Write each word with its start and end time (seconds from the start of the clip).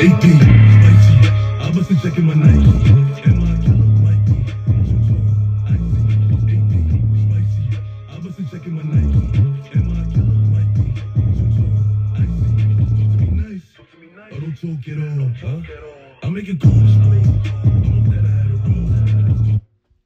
AP, 0.00 0.08
spicy. 0.08 0.32
I? 1.60 1.68
Might 1.68 1.84
be. 1.84 1.96
Checking 2.00 2.26
my 2.26 2.32
Nike. 2.32 2.80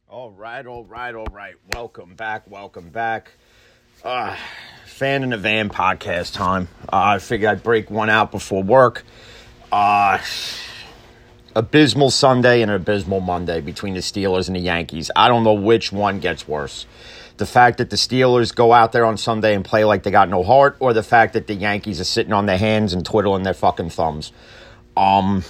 All. 0.08 0.30
Right, 0.32 0.66
all 0.66 0.84
right, 0.84 1.14
all 1.14 1.26
right. 1.30 1.54
Welcome 1.72 2.14
back, 2.16 2.50
welcome 2.50 2.90
back. 2.90 3.30
Uh, 4.02 4.36
fan 4.86 5.22
in 5.22 5.30
the 5.30 5.38
van 5.38 5.70
podcast 5.70 6.34
time. 6.34 6.68
Uh, 6.92 7.14
I 7.14 7.18
figured 7.20 7.50
I'd 7.50 7.62
break 7.62 7.90
one 7.90 8.11
out 8.11 8.32
before 8.32 8.62
work. 8.62 9.04
Uh, 9.75 10.20
abysmal 11.57 12.08
Sunday 12.08 12.62
and 12.62 12.71
an 12.71 12.76
abysmal 12.76 13.18
Monday 13.18 13.61
between 13.61 13.94
the 13.94 14.00
Steelers 14.00 14.46
and 14.46 14.54
the 14.54 14.61
Yankees. 14.61 15.11
I 15.16 15.26
don't 15.26 15.43
know 15.43 15.54
which 15.54 15.90
one 15.90 16.21
gets 16.21 16.46
worse. 16.46 16.86
The 17.39 17.46
fact 17.46 17.79
that 17.79 17.90
the 17.90 17.96
Steelers 17.96 18.54
go 18.54 18.72
out 18.72 18.93
there 18.93 19.04
on 19.04 19.16
Sunday 19.16 19.52
and 19.52 19.64
play 19.64 19.82
like 19.82 20.04
they 20.04 20.13
got 20.13 20.29
no 20.29 20.44
heart, 20.44 20.76
or 20.79 20.93
the 20.93 21.02
fact 21.02 21.32
that 21.32 21.49
the 21.49 21.54
Yankees 21.54 22.00
are 22.00 22.04
sitting 22.04 22.32
on 22.32 22.46
their 22.46 22.57
hands 22.57 22.93
and 22.93 23.04
twiddling 23.04 23.43
their 23.43 23.52
fucking 23.52 23.90
thumbs. 23.90 24.30
Um, 24.96 25.43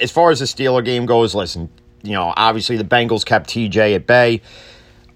as 0.00 0.12
far 0.12 0.30
as 0.30 0.38
the 0.38 0.44
Steeler 0.44 0.84
game 0.84 1.04
goes, 1.04 1.34
listen, 1.34 1.68
you 2.04 2.12
know, 2.12 2.32
obviously 2.36 2.76
the 2.76 2.84
Bengals 2.84 3.26
kept 3.26 3.50
TJ 3.50 3.96
at 3.96 4.06
bay. 4.06 4.40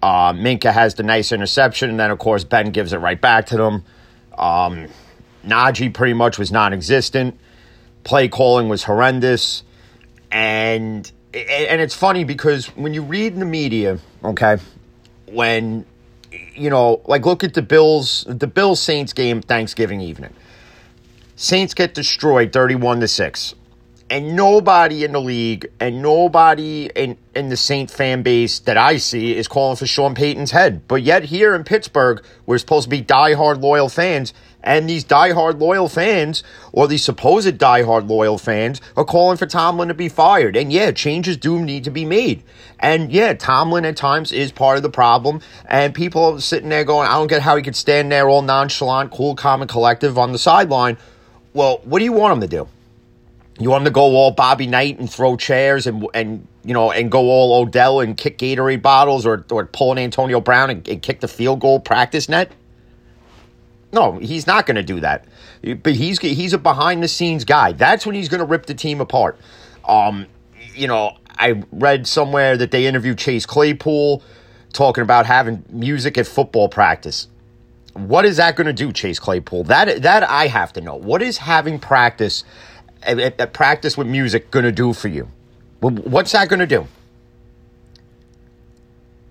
Uh, 0.02 0.32
Minkah 0.32 0.72
has 0.72 0.96
the 0.96 1.04
nice 1.04 1.30
interception, 1.30 1.90
and 1.90 2.00
then 2.00 2.10
of 2.10 2.18
course 2.18 2.42
Ben 2.42 2.72
gives 2.72 2.92
it 2.92 2.98
right 2.98 3.20
back 3.20 3.46
to 3.46 3.56
them. 3.56 3.84
Um, 4.36 4.88
Najee 5.44 5.92
pretty 5.92 6.14
much 6.14 6.38
was 6.38 6.52
non-existent. 6.52 7.38
Play 8.04 8.28
calling 8.28 8.68
was 8.68 8.84
horrendous, 8.84 9.62
and 10.30 11.10
and 11.32 11.80
it's 11.80 11.94
funny 11.94 12.24
because 12.24 12.66
when 12.76 12.94
you 12.94 13.02
read 13.02 13.34
in 13.34 13.40
the 13.40 13.46
media, 13.46 13.98
okay, 14.24 14.58
when 15.26 15.84
you 16.54 16.70
know, 16.70 17.02
like 17.06 17.26
look 17.26 17.44
at 17.44 17.54
the 17.54 17.62
Bills, 17.62 18.24
the 18.28 18.46
Bills 18.46 18.80
Saints 18.80 19.12
game 19.12 19.42
Thanksgiving 19.42 20.00
evening. 20.00 20.34
Saints 21.36 21.72
get 21.72 21.94
destroyed 21.94 22.52
31 22.52 23.00
to 23.00 23.08
6 23.08 23.54
and 24.10 24.34
nobody 24.34 25.04
in 25.04 25.12
the 25.12 25.20
league 25.20 25.70
and 25.78 26.02
nobody 26.02 26.90
in, 26.96 27.16
in 27.34 27.48
the 27.48 27.56
Saint 27.56 27.90
fan 27.90 28.22
base 28.22 28.58
that 28.60 28.76
I 28.76 28.96
see 28.96 29.36
is 29.36 29.46
calling 29.46 29.76
for 29.76 29.86
Sean 29.86 30.16
Payton's 30.16 30.50
head. 30.50 30.86
But 30.88 31.02
yet 31.02 31.24
here 31.24 31.54
in 31.54 31.62
Pittsburgh, 31.62 32.22
we're 32.44 32.58
supposed 32.58 32.84
to 32.84 32.90
be 32.90 33.02
diehard 33.02 33.62
loyal 33.62 33.88
fans, 33.88 34.34
and 34.62 34.88
these 34.88 35.04
diehard 35.04 35.58
loyal 35.60 35.88
fans, 35.88 36.42
or 36.72 36.86
these 36.86 37.04
supposed 37.04 37.58
diehard 37.58 38.08
loyal 38.08 38.38
fans, 38.38 38.80
are 38.96 39.04
calling 39.04 39.36
for 39.36 39.46
Tomlin 39.46 39.88
to 39.88 39.94
be 39.94 40.08
fired. 40.08 40.56
And 40.56 40.72
yeah, 40.72 40.90
changes 40.90 41.36
do 41.36 41.60
need 41.60 41.84
to 41.84 41.90
be 41.90 42.04
made. 42.04 42.42
And 42.78 43.10
yeah, 43.10 43.34
Tomlin 43.34 43.84
at 43.84 43.96
times 43.96 44.32
is 44.32 44.52
part 44.52 44.76
of 44.76 44.82
the 44.82 44.90
problem. 44.90 45.40
And 45.66 45.94
people 45.94 46.24
are 46.24 46.40
sitting 46.40 46.68
there 46.68 46.84
going, 46.84 47.08
I 47.08 47.14
don't 47.14 47.28
get 47.28 47.42
how 47.42 47.56
he 47.56 47.62
could 47.62 47.76
stand 47.76 48.12
there 48.12 48.28
all 48.28 48.42
nonchalant, 48.42 49.10
cool, 49.10 49.34
calm, 49.34 49.62
and 49.62 49.70
collective 49.70 50.18
on 50.18 50.32
the 50.32 50.38
sideline. 50.38 50.98
Well, 51.52 51.80
what 51.84 51.98
do 51.98 52.04
you 52.04 52.12
want 52.12 52.34
him 52.34 52.40
to 52.40 52.48
do? 52.48 52.68
You 53.58 53.70
want 53.70 53.82
him 53.82 53.86
to 53.86 53.90
go 53.90 54.02
all 54.02 54.30
Bobby 54.30 54.66
Knight 54.66 54.98
and 54.98 55.10
throw 55.10 55.36
chairs 55.36 55.86
and 55.86 56.06
and 56.14 56.46
you 56.64 56.72
know 56.72 56.90
and 56.90 57.10
go 57.10 57.28
all 57.28 57.60
Odell 57.60 58.00
and 58.00 58.16
kick 58.16 58.38
Gatorade 58.38 58.80
bottles 58.80 59.26
or 59.26 59.44
or 59.50 59.66
pull 59.66 59.92
an 59.92 59.98
Antonio 59.98 60.40
Brown 60.40 60.70
and, 60.70 60.88
and 60.88 61.02
kick 61.02 61.20
the 61.20 61.28
field 61.28 61.60
goal 61.60 61.78
practice 61.78 62.26
net? 62.26 62.52
No, 63.92 64.18
he's 64.18 64.46
not 64.46 64.66
going 64.66 64.76
to 64.76 64.82
do 64.82 65.00
that. 65.00 65.24
But 65.82 65.94
he's 65.94 66.18
he's 66.20 66.52
a 66.52 66.58
behind 66.58 67.02
the 67.02 67.08
scenes 67.08 67.44
guy. 67.44 67.72
That's 67.72 68.06
when 68.06 68.14
he's 68.14 68.28
going 68.28 68.38
to 68.38 68.44
rip 68.44 68.66
the 68.66 68.74
team 68.74 69.00
apart. 69.00 69.38
Um, 69.86 70.26
you 70.74 70.86
know, 70.86 71.16
I 71.38 71.62
read 71.72 72.06
somewhere 72.06 72.56
that 72.56 72.70
they 72.70 72.86
interviewed 72.86 73.18
Chase 73.18 73.46
Claypool 73.46 74.22
talking 74.72 75.02
about 75.02 75.26
having 75.26 75.64
music 75.68 76.16
at 76.18 76.26
football 76.26 76.68
practice. 76.68 77.28
What 77.94 78.24
is 78.24 78.36
that 78.36 78.54
going 78.54 78.68
to 78.68 78.72
do, 78.72 78.92
Chase 78.92 79.18
Claypool? 79.18 79.64
That 79.64 80.02
that 80.02 80.22
I 80.22 80.46
have 80.46 80.72
to 80.74 80.80
know. 80.80 80.94
What 80.94 81.22
is 81.22 81.38
having 81.38 81.78
practice 81.78 82.44
at, 83.02 83.18
at 83.18 83.52
practice 83.52 83.96
with 83.96 84.06
music 84.06 84.50
going 84.50 84.64
to 84.64 84.72
do 84.72 84.92
for 84.92 85.08
you? 85.08 85.28
What's 85.80 86.32
that 86.32 86.48
going 86.48 86.60
to 86.60 86.66
do? 86.66 86.86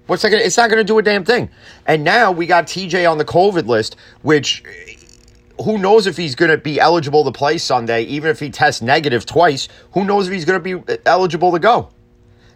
What's 0.09 0.23
that? 0.23 0.31
Gonna, 0.31 0.41
it's 0.41 0.57
not 0.57 0.71
going 0.71 0.79
to 0.79 0.83
do 0.83 0.97
a 0.97 1.03
damn 1.03 1.23
thing. 1.23 1.51
And 1.85 2.03
now 2.03 2.31
we 2.31 2.47
got 2.47 2.65
TJ 2.65 3.09
on 3.09 3.19
the 3.19 3.25
COVID 3.25 3.67
list, 3.67 3.95
which 4.23 4.63
who 5.63 5.77
knows 5.77 6.07
if 6.07 6.17
he's 6.17 6.33
going 6.33 6.49
to 6.49 6.57
be 6.57 6.79
eligible 6.79 7.23
to 7.25 7.31
play 7.31 7.59
Sunday, 7.59 8.01
even 8.05 8.31
if 8.31 8.39
he 8.39 8.49
tests 8.49 8.81
negative 8.81 9.27
twice. 9.27 9.67
Who 9.91 10.05
knows 10.05 10.25
if 10.25 10.33
he's 10.33 10.45
going 10.45 10.63
to 10.63 10.77
be 10.77 10.93
uh, 10.93 10.97
eligible 11.05 11.51
to 11.51 11.59
go? 11.59 11.89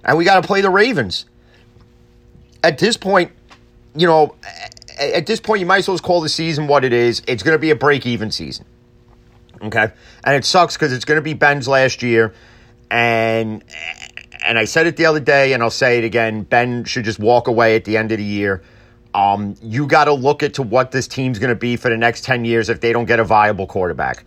And 0.03 0.17
we 0.17 0.25
got 0.25 0.41
to 0.41 0.47
play 0.47 0.61
the 0.61 0.71
Ravens. 0.71 1.25
At 2.63 2.79
this 2.79 2.97
point, 2.97 3.31
you 3.95 4.07
know, 4.07 4.33
at 4.97 5.27
this 5.27 5.39
point, 5.39 5.59
you 5.59 5.67
might 5.67 5.79
as 5.79 5.87
well 5.87 5.99
call 5.99 6.21
the 6.21 6.29
season 6.29 6.65
what 6.65 6.83
it 6.83 6.91
is. 6.91 7.21
It's 7.27 7.43
going 7.43 7.53
to 7.53 7.59
be 7.59 7.69
a 7.69 7.75
break 7.75 8.07
even 8.07 8.31
season. 8.31 8.65
Okay. 9.61 9.91
And 10.23 10.35
it 10.35 10.43
sucks 10.43 10.75
because 10.75 10.91
it's 10.91 11.05
going 11.05 11.17
to 11.17 11.21
be 11.21 11.35
Ben's 11.35 11.67
last 11.67 12.01
year. 12.01 12.33
And 12.89 13.63
and 14.45 14.59
I 14.59 14.65
said 14.65 14.87
it 14.87 14.97
the 14.97 15.05
other 15.05 15.19
day, 15.19 15.53
and 15.53 15.63
I'll 15.63 15.69
say 15.69 15.97
it 15.97 16.03
again. 16.03 16.43
Ben 16.43 16.83
should 16.83 17.05
just 17.05 17.19
walk 17.19 17.47
away 17.47 17.75
at 17.75 17.85
the 17.85 17.97
end 17.97 18.11
of 18.11 18.17
the 18.17 18.23
year. 18.23 18.61
Um, 19.13 19.55
you 19.61 19.85
got 19.87 20.05
to 20.05 20.13
look 20.13 20.43
at 20.43 20.55
to 20.55 20.63
what 20.63 20.91
this 20.91 21.07
team's 21.07 21.39
going 21.39 21.49
to 21.49 21.55
be 21.55 21.75
for 21.75 21.89
the 21.89 21.97
next 21.97 22.23
ten 22.23 22.45
years 22.45 22.69
if 22.69 22.81
they 22.81 22.93
don't 22.93 23.05
get 23.05 23.19
a 23.19 23.23
viable 23.23 23.67
quarterback. 23.67 24.25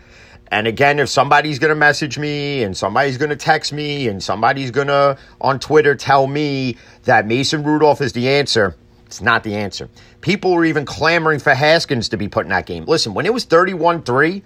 And 0.49 0.67
again, 0.67 0.99
if 0.99 1.09
somebody's 1.09 1.59
going 1.59 1.71
to 1.71 1.75
message 1.75 2.19
me 2.19 2.63
and 2.63 2.77
somebody's 2.77 3.19
going 3.19 3.31
to 3.31 3.37
text 3.37 3.73
me 3.73 4.07
and 4.07 4.23
somebody's 4.23 4.71
going 4.71 4.87
to 4.87 5.19
on 5.41 5.59
Twitter 5.59 5.97
tell 5.97 6.27
me 6.27 6.77
that 7.03 7.27
Mason 7.27 7.65
Rudolph 7.65 8.01
is 8.01 8.13
the 8.13 8.29
answer, 8.29 8.77
it's 9.07 9.21
not 9.21 9.43
the 9.43 9.57
answer. 9.57 9.89
People 10.21 10.53
were 10.53 10.65
even 10.65 10.85
clamoring 10.85 11.41
for 11.41 11.55
Haskins 11.55 12.09
to 12.11 12.17
be 12.17 12.29
put 12.29 12.47
in 12.47 12.51
that 12.51 12.67
game. 12.67 12.85
Listen, 12.85 13.13
when 13.15 13.27
it 13.27 13.33
was 13.33 13.45
31 13.45 14.03
3, 14.03 14.43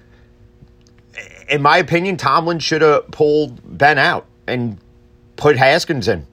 in 1.51 1.63
my 1.63 1.79
opinion, 1.79 2.17
Tomlin 2.17 2.61
should 2.61 2.83
have 2.83 3.11
pulled 3.11 3.61
Ben 3.79 3.99
out 3.99 4.27
and 4.47 4.79
put 5.41 5.56
Haskins 5.56 6.06
in. 6.06 6.27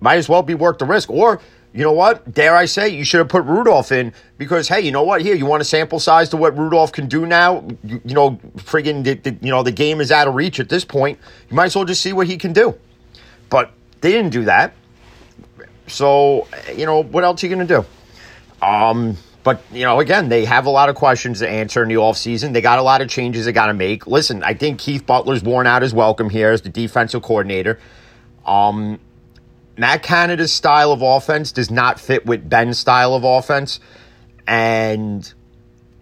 Might 0.00 0.16
as 0.16 0.28
well 0.28 0.42
be 0.42 0.54
worth 0.54 0.78
the 0.78 0.84
risk. 0.84 1.10
Or, 1.10 1.40
you 1.72 1.82
know 1.82 1.92
what? 1.92 2.32
Dare 2.32 2.56
I 2.56 2.66
say, 2.66 2.88
you 2.88 3.04
should 3.04 3.18
have 3.18 3.28
put 3.28 3.44
Rudolph 3.44 3.90
in 3.90 4.12
because, 4.38 4.68
hey, 4.68 4.80
you 4.80 4.92
know 4.92 5.02
what? 5.02 5.22
Here, 5.22 5.34
you 5.34 5.44
want 5.44 5.60
a 5.60 5.64
sample 5.64 5.98
size 5.98 6.28
to 6.28 6.36
what 6.36 6.56
Rudolph 6.56 6.92
can 6.92 7.08
do 7.08 7.26
now? 7.26 7.66
You, 7.82 8.00
you 8.04 8.14
know, 8.14 8.38
friggin', 8.56 9.02
the, 9.02 9.14
the, 9.14 9.36
you 9.44 9.50
know, 9.50 9.62
the 9.62 9.72
game 9.72 10.00
is 10.00 10.12
out 10.12 10.28
of 10.28 10.34
reach 10.34 10.60
at 10.60 10.68
this 10.68 10.84
point. 10.84 11.18
You 11.50 11.56
might 11.56 11.66
as 11.66 11.76
well 11.76 11.84
just 11.84 12.00
see 12.00 12.12
what 12.12 12.28
he 12.28 12.36
can 12.36 12.52
do. 12.52 12.78
But 13.50 13.72
they 14.00 14.12
didn't 14.12 14.30
do 14.30 14.44
that. 14.44 14.72
So, 15.88 16.46
you 16.74 16.86
know, 16.86 17.02
what 17.02 17.24
else 17.24 17.42
are 17.42 17.46
you 17.46 17.54
going 17.54 17.66
to 17.66 17.82
do? 17.82 18.66
Um, 18.66 19.16
but, 19.44 19.62
you 19.70 19.84
know, 19.84 20.00
again, 20.00 20.30
they 20.30 20.46
have 20.46 20.64
a 20.64 20.70
lot 20.70 20.88
of 20.88 20.96
questions 20.96 21.40
to 21.40 21.48
answer 21.48 21.82
in 21.82 21.90
the 21.90 21.96
offseason. 21.96 22.54
They 22.54 22.62
got 22.62 22.78
a 22.78 22.82
lot 22.82 23.02
of 23.02 23.10
changes 23.10 23.44
they 23.44 23.52
got 23.52 23.66
to 23.66 23.74
make. 23.74 24.06
Listen, 24.06 24.42
I 24.42 24.54
think 24.54 24.80
Keith 24.80 25.04
Butler's 25.06 25.42
worn 25.42 25.66
out 25.66 25.82
his 25.82 25.92
welcome 25.92 26.30
here 26.30 26.50
as 26.50 26.62
the 26.62 26.70
defensive 26.70 27.22
coordinator. 27.22 27.78
Um, 28.46 28.98
Matt 29.76 30.02
Canada's 30.02 30.50
style 30.50 30.92
of 30.92 31.02
offense 31.02 31.52
does 31.52 31.70
not 31.70 32.00
fit 32.00 32.24
with 32.24 32.48
Ben's 32.48 32.78
style 32.78 33.14
of 33.14 33.24
offense. 33.24 33.80
And, 34.46 35.30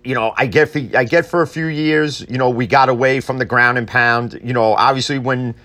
you 0.05 0.15
know, 0.15 0.33
I 0.37 0.47
get 0.47 0.69
for, 0.69 0.79
I 0.97 1.03
get 1.03 1.27
for 1.27 1.43
a 1.43 1.47
few 1.47 1.67
years, 1.67 2.25
you 2.29 2.39
know, 2.39 2.51
we 2.51 2.69
got 2.69 2.89
away 2.89 3.19
from 3.19 3.39
the 3.39 3.45
ground 3.45 3.77
and 3.77 3.89
pound. 3.89 4.41
You 4.45 4.53
know, 4.53 4.75
obviously 4.75 5.19
when 5.19 5.57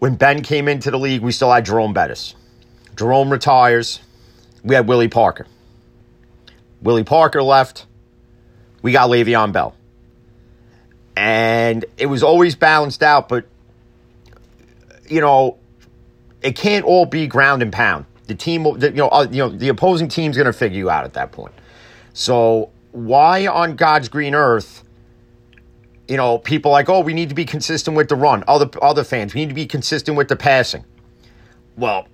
when 0.00 0.16
Ben 0.16 0.42
came 0.42 0.68
into 0.68 0.90
the 0.90 0.98
league, 0.98 1.22
we 1.22 1.32
still 1.32 1.52
had 1.52 1.64
Jerome 1.64 1.92
Bettis. 1.92 2.34
Jerome 2.96 3.30
retires. 3.30 4.00
We 4.64 4.74
had 4.74 4.88
Willie 4.88 5.08
Parker. 5.08 5.46
Willie 6.82 7.04
Parker 7.04 7.42
left. 7.42 7.86
We 8.82 8.92
got 8.92 9.10
Le'Veon 9.10 9.52
Bell. 9.52 9.74
And 11.16 11.84
it 11.96 12.06
was 12.06 12.22
always 12.22 12.54
balanced 12.54 13.02
out, 13.02 13.28
but, 13.28 13.44
you 15.08 15.20
know, 15.20 15.58
it 16.42 16.54
can't 16.54 16.84
all 16.84 17.06
be 17.06 17.26
ground 17.26 17.62
and 17.62 17.72
pound. 17.72 18.04
The 18.28 18.34
team, 18.34 18.62
the, 18.78 18.90
you 18.90 18.96
know, 18.96 19.08
uh, 19.08 19.26
you 19.30 19.38
know, 19.38 19.48
the 19.48 19.68
opposing 19.68 20.08
team's 20.08 20.36
going 20.36 20.46
to 20.46 20.52
figure 20.52 20.78
you 20.78 20.90
out 20.90 21.04
at 21.04 21.14
that 21.14 21.32
point. 21.32 21.54
So 22.12 22.70
why 22.92 23.46
on 23.46 23.74
God's 23.76 24.08
green 24.08 24.34
earth, 24.34 24.84
you 26.08 26.16
know, 26.16 26.38
people 26.38 26.70
like, 26.70 26.88
oh, 26.88 27.00
we 27.00 27.14
need 27.14 27.28
to 27.28 27.34
be 27.34 27.44
consistent 27.44 27.96
with 27.96 28.08
the 28.08 28.16
run. 28.16 28.42
Other 28.48 28.68
other 28.80 29.04
fans, 29.04 29.34
we 29.34 29.42
need 29.42 29.50
to 29.50 29.54
be 29.54 29.66
consistent 29.66 30.16
with 30.16 30.28
the 30.28 30.36
passing. 30.36 30.84
Well, 31.76 32.08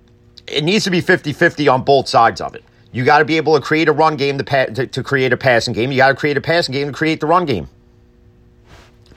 it 0.47 0.63
needs 0.63 0.83
to 0.83 0.91
be 0.91 1.01
50-50 1.01 1.73
on 1.73 1.83
both 1.83 2.07
sides 2.07 2.39
of 2.39 2.53
it. 2.55 2.63
You 2.95 3.03
got 3.03 3.19
to 3.19 3.25
be 3.25 3.35
able 3.35 3.55
to 3.55 3.61
create 3.61 3.89
a 3.89 3.91
run 3.91 4.15
game 4.15 4.37
to, 4.37 4.45
pa- 4.45 4.67
to, 4.67 4.87
to 4.87 5.03
create 5.03 5.33
a 5.33 5.37
passing 5.37 5.73
game. 5.73 5.91
You 5.91 5.97
got 5.97 6.07
to 6.07 6.15
create 6.15 6.37
a 6.37 6.41
passing 6.41 6.71
game 6.71 6.87
to 6.87 6.93
create 6.93 7.19
the 7.19 7.25
run 7.25 7.43
game. 7.43 7.67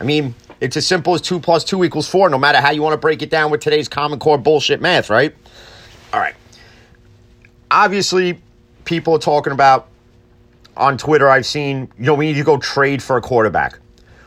I 0.01 0.05
mean, 0.05 0.35
it's 0.61 0.77
as 0.77 0.85
simple 0.85 1.15
as 1.15 1.21
two 1.21 1.39
plus 1.39 1.63
two 1.63 1.85
equals 1.85 2.09
four, 2.09 2.29
no 2.29 2.39
matter 2.39 2.61
how 2.61 2.73
you 2.73 2.83
want 2.83 2.95
to 2.95 2.99
break 2.99 3.23
it 3.23 3.31
down 3.31 3.53
with 3.53 3.61
today's 3.61 3.87
Common 3.87 4.19
Core 4.19 4.37
bullshit 4.37 4.81
math, 4.81 5.11
right? 5.11 5.33
All 6.13 6.19
right. 6.19 6.35
Obviously, 7.71 8.41
people 8.85 9.15
are 9.15 9.21
talking 9.21 9.53
about 9.53 9.87
on 10.77 10.99
Twitter 10.99 11.29
I've 11.29 11.47
seen, 11.47 11.89
you 11.97 12.07
know, 12.07 12.15
we 12.15 12.27
need 12.27 12.39
to 12.39 12.43
go 12.43 12.59
trade 12.59 13.01
for 13.01 13.17
a 13.17 13.23
quarterback. 13.23 13.79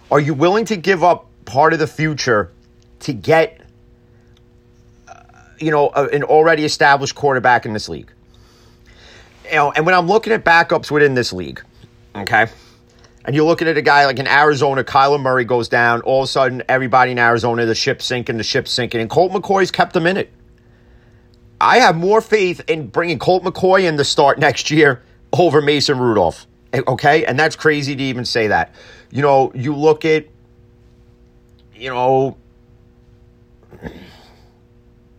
Are 0.09 0.21
you 0.21 0.33
willing 0.33 0.63
to 0.63 0.77
give 0.77 1.03
up 1.03 1.27
part 1.43 1.73
of 1.73 1.79
the 1.79 1.87
future 1.87 2.53
to 3.01 3.11
get, 3.11 3.59
uh, 5.09 5.23
you 5.59 5.71
know, 5.71 5.91
a, 5.93 6.05
an 6.05 6.23
already 6.23 6.63
established 6.63 7.15
quarterback 7.15 7.65
in 7.65 7.73
this 7.73 7.89
league? 7.89 8.13
You 9.51 9.57
know, 9.57 9.71
and 9.73 9.85
when 9.85 9.93
I'm 9.93 10.07
looking 10.07 10.31
at 10.31 10.45
backups 10.45 10.89
within 10.89 11.13
this 11.13 11.33
league, 11.33 11.61
okay, 12.15 12.47
and 13.25 13.35
you're 13.35 13.45
looking 13.45 13.67
at 13.67 13.77
a 13.77 13.81
guy 13.81 14.05
like 14.05 14.17
in 14.17 14.27
Arizona, 14.27 14.81
Kyler 14.81 15.19
Murray 15.19 15.43
goes 15.43 15.67
down. 15.67 15.99
All 16.01 16.21
of 16.21 16.23
a 16.23 16.27
sudden, 16.27 16.63
everybody 16.69 17.11
in 17.11 17.19
Arizona, 17.19 17.65
the 17.65 17.75
ship's 17.75 18.05
sinking, 18.05 18.37
the 18.37 18.43
ship's 18.43 18.71
sinking, 18.71 19.01
and 19.01 19.09
Colt 19.09 19.33
McCoy's 19.33 19.69
kept 19.69 19.91
them 19.91 20.07
in 20.07 20.15
it. 20.15 20.31
I 21.59 21.79
have 21.79 21.97
more 21.97 22.21
faith 22.21 22.61
in 22.67 22.87
bringing 22.87 23.19
Colt 23.19 23.43
McCoy 23.43 23.83
in 23.83 23.97
the 23.97 24.05
start 24.05 24.39
next 24.39 24.71
year 24.71 25.03
over 25.33 25.61
Mason 25.61 25.99
Rudolph. 25.99 26.47
Okay, 26.73 27.25
and 27.25 27.37
that's 27.37 27.57
crazy 27.57 27.93
to 27.93 28.01
even 28.03 28.23
say 28.23 28.47
that. 28.47 28.73
You 29.11 29.21
know, 29.21 29.51
you 29.53 29.75
look 29.75 30.05
at, 30.05 30.27
you 31.75 31.89
know, 31.89 32.37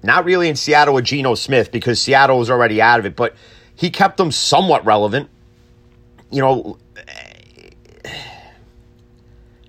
not 0.03 0.25
really 0.25 0.49
in 0.49 0.57
Seattle 0.57 0.95
with 0.95 1.05
Geno 1.05 1.35
Smith 1.35 1.71
because 1.71 2.01
Seattle 2.01 2.39
was 2.39 2.51
already 2.51 2.81
out 2.81 2.99
of 2.99 3.05
it, 3.05 3.15
but 3.15 3.37
he 3.77 3.91
kept 3.91 4.17
them 4.17 4.31
somewhat 4.31 4.85
relevant. 4.85 5.29
You 6.31 6.41
know, 6.41 6.79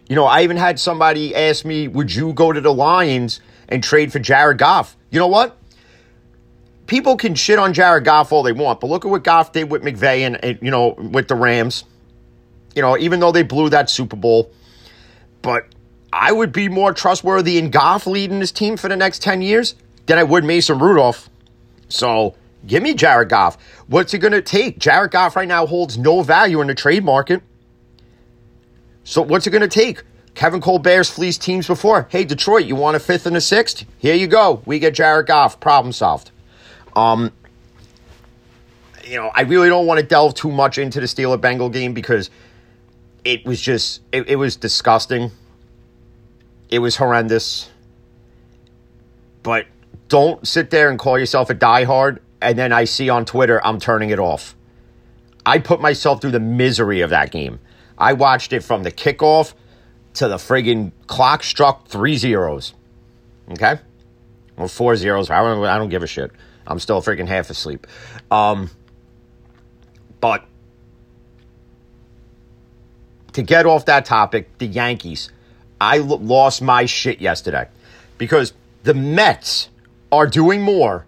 you 0.07 0.15
know, 0.15 0.25
I 0.25 0.43
even 0.43 0.57
had 0.57 0.79
somebody 0.79 1.35
ask 1.35 1.65
me, 1.65 1.87
"Would 1.87 2.13
you 2.13 2.33
go 2.33 2.51
to 2.51 2.61
the 2.61 2.73
Lions 2.73 3.39
and 3.67 3.83
trade 3.83 4.11
for 4.11 4.19
Jared 4.19 4.57
Goff?" 4.57 4.95
You 5.09 5.19
know 5.19 5.27
what? 5.27 5.57
People 6.87 7.17
can 7.17 7.35
shit 7.35 7.59
on 7.59 7.73
Jared 7.73 8.03
Goff 8.03 8.31
all 8.31 8.43
they 8.43 8.51
want, 8.51 8.79
but 8.79 8.87
look 8.87 9.05
at 9.05 9.11
what 9.11 9.23
Goff 9.23 9.51
did 9.51 9.71
with 9.71 9.83
McVay 9.83 10.19
and, 10.19 10.43
and 10.43 10.59
you 10.61 10.71
know 10.71 10.95
with 10.97 11.27
the 11.27 11.35
Rams 11.35 11.85
you 12.75 12.81
know, 12.81 12.97
even 12.97 13.19
though 13.19 13.31
they 13.31 13.43
blew 13.43 13.69
that 13.69 13.89
Super 13.89 14.15
Bowl. 14.15 14.51
But 15.41 15.67
I 16.11 16.31
would 16.31 16.51
be 16.51 16.69
more 16.69 16.93
trustworthy 16.93 17.57
in 17.57 17.69
Goff 17.69 18.07
leading 18.07 18.39
his 18.39 18.51
team 18.51 18.77
for 18.77 18.87
the 18.87 18.95
next 18.95 19.21
10 19.21 19.41
years 19.41 19.75
than 20.05 20.17
I 20.17 20.23
would 20.23 20.43
Mason 20.43 20.79
Rudolph. 20.79 21.29
So 21.89 22.35
give 22.65 22.83
me 22.83 22.93
Jared 22.93 23.29
Goff. 23.29 23.57
What's 23.87 24.13
it 24.13 24.19
going 24.19 24.33
to 24.33 24.41
take? 24.41 24.79
Jared 24.79 25.11
Goff 25.11 25.35
right 25.35 25.47
now 25.47 25.65
holds 25.65 25.97
no 25.97 26.21
value 26.21 26.61
in 26.61 26.67
the 26.67 26.75
trade 26.75 27.03
market. 27.03 27.41
So 29.03 29.21
what's 29.21 29.47
it 29.47 29.51
going 29.51 29.61
to 29.61 29.67
take? 29.67 30.03
Kevin 30.33 30.61
Colbert's 30.61 31.09
fleeced 31.09 31.41
teams 31.41 31.67
before. 31.67 32.07
Hey, 32.09 32.23
Detroit, 32.23 32.65
you 32.65 32.75
want 32.75 32.95
a 32.95 32.99
fifth 32.99 33.25
and 33.25 33.37
a 33.37 33.41
sixth? 33.41 33.85
Here 33.99 34.15
you 34.15 34.27
go. 34.27 34.61
We 34.65 34.79
get 34.79 34.93
Jared 34.93 35.27
Goff. 35.27 35.59
Problem 35.59 35.91
solved. 35.91 36.31
Um, 36.95 37.31
you 39.05 39.17
know, 39.17 39.31
I 39.35 39.41
really 39.41 39.69
don't 39.69 39.85
want 39.85 39.99
to 39.99 40.05
delve 40.05 40.33
too 40.33 40.51
much 40.51 40.77
into 40.77 40.99
the 40.99 41.05
Steeler 41.05 41.39
Bengal 41.39 41.69
game 41.69 41.93
because– 41.93 42.29
it 43.23 43.45
was 43.45 43.61
just 43.61 44.01
it, 44.11 44.27
it 44.29 44.35
was 44.35 44.55
disgusting. 44.55 45.31
It 46.69 46.79
was 46.79 46.95
horrendous. 46.95 47.69
But 49.43 49.67
don't 50.07 50.45
sit 50.47 50.69
there 50.69 50.89
and 50.89 50.97
call 50.97 51.19
yourself 51.19 51.49
a 51.49 51.55
diehard 51.55 52.19
and 52.43 52.57
then 52.57 52.71
I 52.71 52.83
see 52.83 53.09
on 53.09 53.25
Twitter 53.25 53.65
I'm 53.65 53.79
turning 53.79 54.09
it 54.09 54.19
off. 54.19 54.55
I 55.45 55.59
put 55.59 55.81
myself 55.81 56.21
through 56.21 56.31
the 56.31 56.39
misery 56.39 57.01
of 57.01 57.09
that 57.09 57.31
game. 57.31 57.59
I 57.97 58.13
watched 58.13 58.53
it 58.53 58.61
from 58.61 58.83
the 58.83 58.91
kickoff 58.91 59.53
to 60.15 60.27
the 60.27 60.37
friggin' 60.37 60.91
clock 61.07 61.43
struck 61.43 61.87
three 61.87 62.17
zeros. 62.17 62.73
Okay? 63.51 63.79
Or 64.57 64.67
four 64.67 64.95
zeros. 64.95 65.29
I 65.29 65.41
don't, 65.41 65.65
I 65.65 65.77
don't 65.77 65.89
give 65.89 66.03
a 66.03 66.07
shit. 66.07 66.31
I'm 66.65 66.79
still 66.79 67.01
freaking 67.01 67.27
half 67.27 67.49
asleep. 67.49 67.87
Um, 68.31 68.69
but 70.21 70.45
to 73.33 73.41
get 73.41 73.65
off 73.65 73.85
that 73.85 74.05
topic, 74.05 74.57
the 74.59 74.67
Yankees. 74.67 75.29
I 75.81 75.97
lost 75.97 76.61
my 76.61 76.85
shit 76.85 77.19
yesterday 77.19 77.67
because 78.17 78.53
the 78.83 78.93
Mets 78.93 79.69
are 80.11 80.27
doing 80.27 80.61
more 80.61 81.05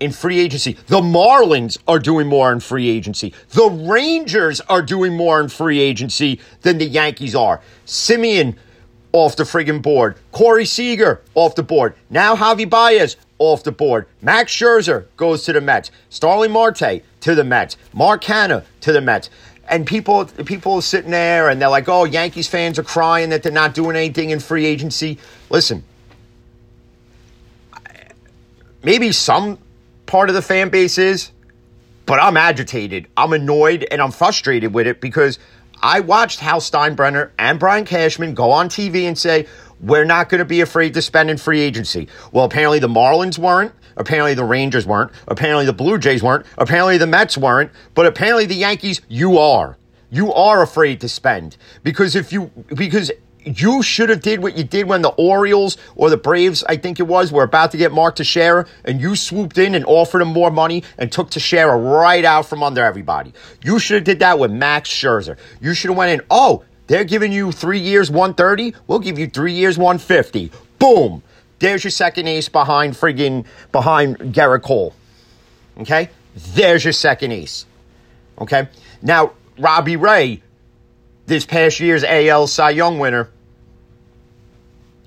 in 0.00 0.12
free 0.12 0.38
agency. 0.38 0.76
The 0.86 1.00
Marlins 1.00 1.78
are 1.86 1.98
doing 1.98 2.26
more 2.26 2.52
in 2.52 2.60
free 2.60 2.88
agency. 2.88 3.34
The 3.50 3.68
Rangers 3.68 4.60
are 4.62 4.82
doing 4.82 5.14
more 5.14 5.40
in 5.40 5.48
free 5.48 5.80
agency 5.80 6.40
than 6.62 6.78
the 6.78 6.86
Yankees 6.86 7.34
are. 7.34 7.60
Semien 7.86 8.56
off 9.12 9.36
the 9.36 9.44
friggin' 9.44 9.82
board. 9.82 10.16
Corey 10.32 10.64
Seager 10.64 11.22
off 11.34 11.54
the 11.54 11.62
board. 11.62 11.94
Now 12.10 12.36
Javi 12.36 12.68
Baez 12.68 13.16
off 13.38 13.64
the 13.64 13.72
board. 13.72 14.06
Max 14.20 14.52
Scherzer 14.52 15.06
goes 15.16 15.44
to 15.44 15.52
the 15.52 15.60
Mets. 15.60 15.90
Starling 16.10 16.52
Marte 16.52 17.02
to 17.20 17.34
the 17.34 17.44
Mets. 17.44 17.76
Mark 17.92 18.22
Canha 18.22 18.64
to 18.80 18.92
the 18.92 19.00
Mets 19.00 19.30
and 19.68 19.86
people 19.86 20.24
people 20.24 20.74
are 20.74 20.82
sitting 20.82 21.10
there 21.10 21.48
and 21.48 21.60
they're 21.60 21.68
like, 21.68 21.88
"Oh, 21.88 22.04
Yankees 22.04 22.48
fans 22.48 22.78
are 22.78 22.82
crying 22.82 23.30
that 23.30 23.42
they're 23.42 23.52
not 23.52 23.74
doing 23.74 23.96
anything 23.96 24.30
in 24.30 24.40
free 24.40 24.64
agency." 24.64 25.18
Listen, 25.50 25.84
maybe 28.82 29.12
some 29.12 29.58
part 30.08 30.28
of 30.28 30.34
the 30.34 30.42
fan 30.42 30.70
base 30.70 30.98
is, 30.98 31.30
but 32.06 32.20
I'm 32.20 32.36
agitated, 32.36 33.06
I'm 33.16 33.32
annoyed, 33.32 33.86
and 33.88 34.02
I'm 34.02 34.10
frustrated 34.10 34.74
with 34.74 34.88
it 34.88 35.00
because 35.00 35.38
I 35.80 36.00
watched 36.00 36.40
Hal 36.40 36.58
Steinbrenner 36.58 37.30
and 37.38 37.60
Brian 37.60 37.84
Cashman 37.84 38.34
go 38.34 38.50
on 38.50 38.68
TV 38.68 39.06
and 39.06 39.16
say, 39.16 39.46
"We're 39.80 40.06
not 40.06 40.28
going 40.28 40.40
to 40.40 40.44
be 40.44 40.60
afraid 40.60 40.94
to 40.94 41.02
spend 41.02 41.30
in 41.30 41.36
free 41.36 41.60
agency." 41.60 42.08
Well, 42.32 42.44
apparently 42.44 42.80
the 42.80 42.88
Marlins 42.88 43.38
weren't. 43.38 43.72
Apparently 43.96 44.34
the 44.34 44.44
Rangers 44.44 44.86
weren't. 44.86 45.12
Apparently 45.28 45.66
the 45.66 45.72
Blue 45.72 45.98
Jays 45.98 46.22
weren't. 46.22 46.46
Apparently 46.56 46.98
the 46.98 47.06
Mets 47.06 47.36
weren't. 47.36 47.70
But 47.94 48.06
apparently 48.06 48.46
the 48.46 48.54
Yankees, 48.54 49.00
you 49.08 49.38
are. 49.38 49.76
You 50.10 50.32
are 50.32 50.62
afraid 50.62 51.00
to 51.02 51.08
spend 51.08 51.56
because 51.82 52.16
if 52.16 52.32
you 52.32 52.50
because 52.74 53.12
you 53.44 53.82
should 53.82 54.08
have 54.08 54.20
did 54.20 54.42
what 54.42 54.56
you 54.56 54.64
did 54.64 54.86
when 54.86 55.02
the 55.02 55.10
Orioles 55.10 55.76
or 55.96 56.10
the 56.10 56.16
Braves, 56.16 56.64
I 56.68 56.76
think 56.76 57.00
it 57.00 57.04
was, 57.04 57.32
were 57.32 57.44
about 57.44 57.70
to 57.72 57.76
get 57.76 57.92
Mark 57.92 58.16
Teixeira, 58.16 58.66
and 58.84 59.00
you 59.00 59.16
swooped 59.16 59.58
in 59.58 59.74
and 59.74 59.84
offered 59.86 60.22
him 60.22 60.28
more 60.28 60.50
money 60.50 60.84
and 60.98 61.10
took 61.10 61.30
Teixeira 61.30 61.76
right 61.76 62.24
out 62.24 62.46
from 62.46 62.62
under 62.62 62.84
everybody. 62.84 63.32
You 63.62 63.78
should 63.78 63.94
have 63.94 64.04
did 64.04 64.20
that 64.20 64.38
with 64.38 64.50
Max 64.50 64.90
Scherzer. 64.90 65.36
You 65.60 65.74
should 65.74 65.90
have 65.90 65.96
went 65.96 66.20
in. 66.20 66.26
Oh, 66.30 66.64
they're 66.86 67.04
giving 67.04 67.32
you 67.32 67.52
three 67.52 67.80
years, 67.80 68.10
one 68.10 68.34
thirty. 68.34 68.74
We'll 68.86 68.98
give 68.98 69.18
you 69.18 69.28
three 69.28 69.52
years, 69.52 69.78
one 69.78 69.98
fifty. 69.98 70.50
Boom. 70.78 71.22
There's 71.58 71.84
your 71.84 71.90
second 71.90 72.28
ace 72.28 72.48
behind 72.48 72.94
friggin' 72.94 73.44
behind 73.72 74.18
Gerrit 74.18 74.62
Cole. 74.62 74.94
Okay? 75.80 76.08
There's 76.54 76.84
your 76.84 76.92
second 76.92 77.32
ace. 77.32 77.66
Okay? 78.40 78.68
Now, 79.02 79.32
Robbie 79.58 79.96
Ray, 79.96 80.42
this 81.28 81.44
past 81.44 81.78
year's 81.78 82.02
AL 82.04 82.46
Cy 82.46 82.70
Young 82.70 82.98
winner, 82.98 83.30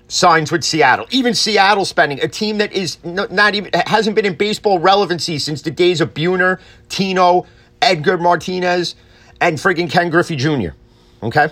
signs 0.08 0.52
with 0.52 0.64
Seattle. 0.64 1.08
Even 1.10 1.34
Seattle 1.34 1.84
spending 1.86 2.22
a 2.22 2.28
team 2.28 2.60
that 2.60 2.72
is 2.72 3.04
not 3.04 3.56
even 3.56 3.72
hasn't 3.74 4.16
been 4.16 4.26
in 4.26 4.36
baseball 4.36 4.78
relevancy 4.78 5.40
since 5.40 5.62
the 5.62 5.72
days 5.72 6.00
of 6.00 6.14
Buhner, 6.14 6.60
Tino, 6.90 7.46
Edgar 7.82 8.18
Martinez, 8.18 8.96
and 9.40 9.58
friggin' 9.58 9.90
Ken 9.90 10.10
Griffey 10.10 10.36
Jr. 10.36 10.70
Okay? 11.24 11.50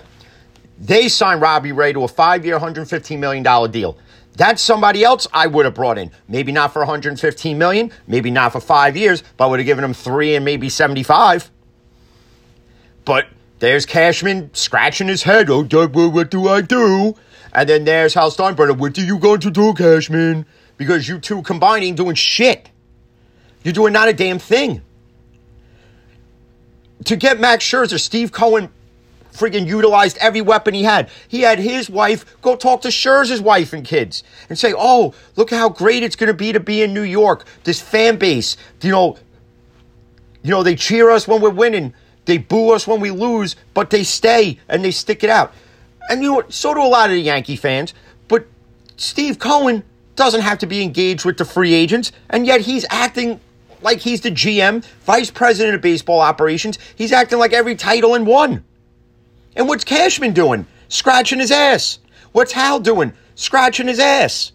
They 0.78 1.08
signed 1.08 1.42
Robbie 1.42 1.72
Ray 1.72 1.92
to 1.92 2.04
a 2.04 2.08
five-year, 2.08 2.58
$115 2.58 3.18
million 3.18 3.70
deal. 3.70 3.98
That's 4.36 4.62
somebody 4.62 5.04
else 5.04 5.26
I 5.32 5.46
would 5.48 5.64
have 5.64 5.74
brought 5.74 5.98
in. 5.98 6.10
Maybe 6.28 6.52
not 6.52 6.72
for 6.72 6.78
115 6.78 7.58
million, 7.58 7.90
maybe 8.06 8.30
not 8.30 8.52
for 8.52 8.60
five 8.60 8.96
years, 8.96 9.22
but 9.36 9.46
I 9.46 9.48
would 9.48 9.58
have 9.58 9.66
given 9.66 9.84
him 9.84 9.92
three 9.92 10.36
and 10.36 10.44
maybe 10.44 10.68
75. 10.68 11.50
But 13.04 13.26
there's 13.60 13.86
Cashman 13.86 14.52
scratching 14.54 15.08
his 15.08 15.22
head. 15.22 15.48
Oh, 15.50 15.62
Doug, 15.62 15.94
what 15.94 16.30
do 16.30 16.48
I 16.48 16.62
do? 16.62 17.14
And 17.52 17.68
then 17.68 17.84
there's 17.84 18.14
Hal 18.14 18.30
Steinbrenner. 18.30 18.76
What 18.76 18.96
are 18.98 19.02
you 19.02 19.18
going 19.18 19.40
to 19.40 19.50
do, 19.50 19.74
Cashman? 19.74 20.46
Because 20.76 21.06
you 21.06 21.18
two 21.18 21.42
combining 21.42 21.94
doing 21.94 22.14
shit. 22.14 22.70
You're 23.62 23.74
doing 23.74 23.92
not 23.92 24.08
a 24.08 24.12
damn 24.12 24.38
thing. 24.38 24.82
To 27.04 27.16
get 27.16 27.38
Max 27.38 27.64
Scherzer, 27.64 28.00
Steve 28.00 28.32
Cohen 28.32 28.70
friggin' 29.32 29.66
utilized 29.66 30.16
every 30.18 30.40
weapon 30.40 30.74
he 30.74 30.82
had. 30.82 31.08
He 31.28 31.42
had 31.42 31.58
his 31.58 31.88
wife 31.88 32.40
go 32.42 32.56
talk 32.56 32.82
to 32.82 32.88
Scherzer's 32.88 33.40
wife 33.40 33.72
and 33.72 33.84
kids 33.84 34.22
and 34.48 34.58
say, 34.58 34.74
"Oh, 34.76 35.14
look 35.36 35.50
how 35.50 35.68
great 35.68 36.02
it's 36.02 36.16
going 36.16 36.28
to 36.28 36.34
be 36.34 36.52
to 36.52 36.60
be 36.60 36.82
in 36.82 36.92
New 36.92 37.02
York. 37.02 37.44
This 37.64 37.80
fan 37.80 38.16
base, 38.16 38.56
you 38.82 38.90
know, 38.90 39.16
you 40.42 40.50
know, 40.50 40.62
they 40.62 40.74
cheer 40.74 41.10
us 41.10 41.28
when 41.28 41.40
we're 41.40 41.50
winning, 41.50 41.94
they 42.24 42.38
boo 42.38 42.72
us 42.72 42.86
when 42.86 43.00
we 43.00 43.10
lose, 43.10 43.56
but 43.74 43.90
they 43.90 44.04
stay 44.04 44.58
and 44.68 44.84
they 44.84 44.90
stick 44.90 45.24
it 45.24 45.30
out." 45.30 45.52
And 46.08 46.22
you 46.22 46.32
know? 46.32 46.42
So 46.48 46.74
do 46.74 46.82
a 46.82 46.84
lot 46.84 47.10
of 47.10 47.16
the 47.16 47.22
Yankee 47.22 47.56
fans. 47.56 47.94
But 48.28 48.46
Steve 48.96 49.38
Cohen 49.38 49.84
doesn't 50.16 50.42
have 50.42 50.58
to 50.58 50.66
be 50.66 50.82
engaged 50.82 51.24
with 51.24 51.38
the 51.38 51.44
free 51.44 51.72
agents, 51.72 52.12
and 52.28 52.46
yet 52.46 52.60
he's 52.62 52.84
acting 52.90 53.40
like 53.82 53.98
he's 54.00 54.20
the 54.20 54.30
GM, 54.30 54.84
vice 55.04 55.30
president 55.30 55.74
of 55.74 55.80
baseball 55.80 56.20
operations. 56.20 56.78
He's 56.94 57.12
acting 57.12 57.38
like 57.38 57.52
every 57.52 57.76
title 57.76 58.14
in 58.14 58.24
one. 58.24 58.64
And 59.56 59.68
what's 59.68 59.84
Cashman 59.84 60.32
doing? 60.32 60.66
Scratching 60.88 61.38
his 61.38 61.50
ass. 61.50 61.98
What's 62.32 62.52
Hal 62.52 62.80
doing? 62.80 63.12
Scratching 63.34 63.88
his 63.88 63.98
ass. 63.98 64.52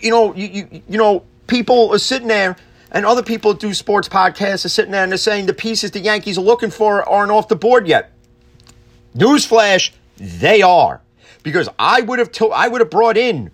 You 0.00 0.10
know, 0.10 0.34
you, 0.34 0.46
you, 0.46 0.82
you 0.88 0.98
know, 0.98 1.24
people 1.46 1.92
are 1.92 1.98
sitting 1.98 2.28
there 2.28 2.56
And 2.92 3.06
other 3.06 3.22
people 3.22 3.54
do 3.54 3.72
sports 3.72 4.08
podcasts 4.08 4.64
are 4.64 4.68
sitting 4.70 4.90
there 4.90 5.02
and 5.02 5.12
they're 5.12 5.18
saying 5.18 5.46
the 5.46 5.54
pieces 5.54 5.92
the 5.92 6.00
Yankees 6.00 6.38
are 6.38 6.42
looking 6.42 6.70
for 6.70 7.08
aren't 7.08 7.30
off 7.30 7.48
the 7.48 7.56
board 7.56 7.86
yet. 7.86 8.12
Newsflash, 9.16 9.90
they 10.16 10.62
are. 10.62 11.00
Because 11.42 11.68
I 11.78 12.00
would 12.00 12.18
have 12.18 12.32
to- 12.32 12.50
I 12.50 12.68
would 12.68 12.80
have 12.80 12.90
brought 12.90 13.16
in 13.16 13.50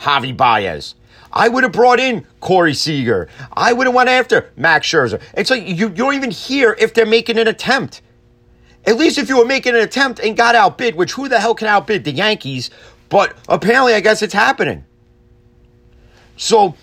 Javi 0.00 0.36
Baez. 0.36 0.94
I 1.32 1.48
would 1.48 1.62
have 1.62 1.72
brought 1.72 2.00
in 2.00 2.26
Corey 2.40 2.74
Seager. 2.74 3.28
I 3.52 3.72
would 3.72 3.86
have 3.86 3.94
went 3.94 4.08
after 4.08 4.50
Max 4.56 4.88
Scherzer. 4.88 5.20
It's 5.34 5.50
like 5.50 5.62
you, 5.66 5.74
you 5.74 5.88
don't 5.90 6.14
even 6.14 6.30
hear 6.32 6.74
if 6.78 6.92
they're 6.92 7.06
making 7.06 7.38
an 7.38 7.46
attempt. 7.46 8.02
At 8.84 8.96
least 8.96 9.18
if 9.18 9.28
you 9.28 9.36
were 9.38 9.44
making 9.44 9.74
an 9.74 9.82
attempt 9.82 10.18
and 10.20 10.36
got 10.36 10.54
outbid, 10.54 10.96
which 10.96 11.12
who 11.12 11.28
the 11.28 11.38
hell 11.38 11.54
can 11.54 11.68
outbid 11.68 12.02
the 12.04 12.10
Yankees? 12.12 12.70
But 13.10 13.36
apparently, 13.48 13.94
I 13.94 14.00
guess 14.00 14.22
it's 14.22 14.34
happening. 14.34 14.84
So 16.36 16.74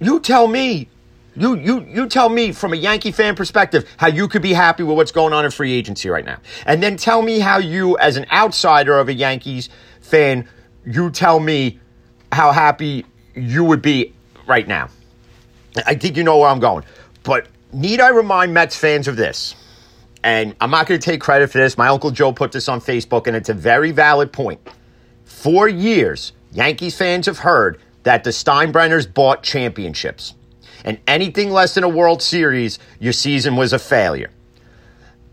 you 0.00 0.20
tell 0.20 0.46
me, 0.48 0.88
you 1.36 1.56
you 1.56 1.86
you 1.88 2.08
tell 2.08 2.28
me 2.28 2.52
from 2.52 2.72
a 2.72 2.76
Yankee 2.76 3.12
fan 3.12 3.34
perspective 3.34 3.88
how 3.96 4.08
you 4.08 4.28
could 4.28 4.42
be 4.42 4.52
happy 4.52 4.82
with 4.82 4.96
what's 4.96 5.12
going 5.12 5.32
on 5.32 5.44
in 5.44 5.50
free 5.50 5.72
agency 5.72 6.08
right 6.08 6.24
now, 6.24 6.38
and 6.66 6.82
then 6.82 6.96
tell 6.96 7.22
me 7.22 7.38
how 7.38 7.58
you, 7.58 7.96
as 7.98 8.16
an 8.16 8.26
outsider 8.32 8.98
of 8.98 9.08
a 9.08 9.12
Yankees 9.12 9.68
fan, 10.00 10.48
you 10.84 11.10
tell 11.10 11.40
me 11.40 11.78
how 12.32 12.52
happy 12.52 13.04
you 13.34 13.64
would 13.64 13.82
be 13.82 14.12
right 14.46 14.66
now. 14.66 14.88
I 15.86 15.94
think 15.94 16.16
you 16.16 16.24
know 16.24 16.38
where 16.38 16.48
I'm 16.48 16.60
going, 16.60 16.84
but 17.22 17.46
need 17.72 18.00
I 18.00 18.08
remind 18.08 18.52
Mets 18.52 18.76
fans 18.76 19.08
of 19.08 19.16
this? 19.16 19.54
And 20.22 20.54
I'm 20.60 20.70
not 20.70 20.86
going 20.86 21.00
to 21.00 21.04
take 21.04 21.20
credit 21.20 21.50
for 21.50 21.58
this. 21.58 21.78
My 21.78 21.88
uncle 21.88 22.10
Joe 22.10 22.32
put 22.32 22.52
this 22.52 22.68
on 22.68 22.80
Facebook, 22.80 23.26
and 23.26 23.34
it's 23.34 23.48
a 23.48 23.54
very 23.54 23.90
valid 23.90 24.32
point. 24.32 24.60
For 25.24 25.66
years, 25.68 26.32
Yankees 26.52 26.96
fans 26.96 27.26
have 27.26 27.38
heard 27.38 27.80
that 28.02 28.24
the 28.24 28.30
Steinbrenners 28.30 29.12
bought 29.12 29.42
championships. 29.42 30.34
And 30.84 30.98
anything 31.06 31.50
less 31.50 31.74
than 31.74 31.84
a 31.84 31.88
World 31.88 32.22
Series, 32.22 32.78
your 32.98 33.12
season 33.12 33.56
was 33.56 33.72
a 33.72 33.78
failure. 33.78 34.30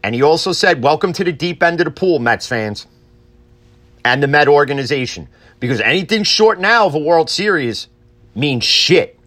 And 0.04 0.16
he 0.16 0.22
also 0.22 0.51
said, 0.51 0.84
Welcome 0.84 1.13
to 1.13 1.24
the 1.24 1.32
deep 1.32 1.62
end 1.63 1.80
of 1.82 1.86
the 1.86 1.92
pool, 1.92 2.20
Mets 2.20 2.48
fans. 2.48 2.88
And 4.06 4.24
the 4.24 4.27
Met 4.27 4.48
organization. 4.48 5.27
Because 5.60 5.82
anything 5.82 6.24
short 6.24 6.60
now 6.60 6.86
of 6.86 6.96
a 6.96 7.00
World 7.00 7.30
Series 7.30 7.88
means 8.36 8.63
shit. 8.63 9.20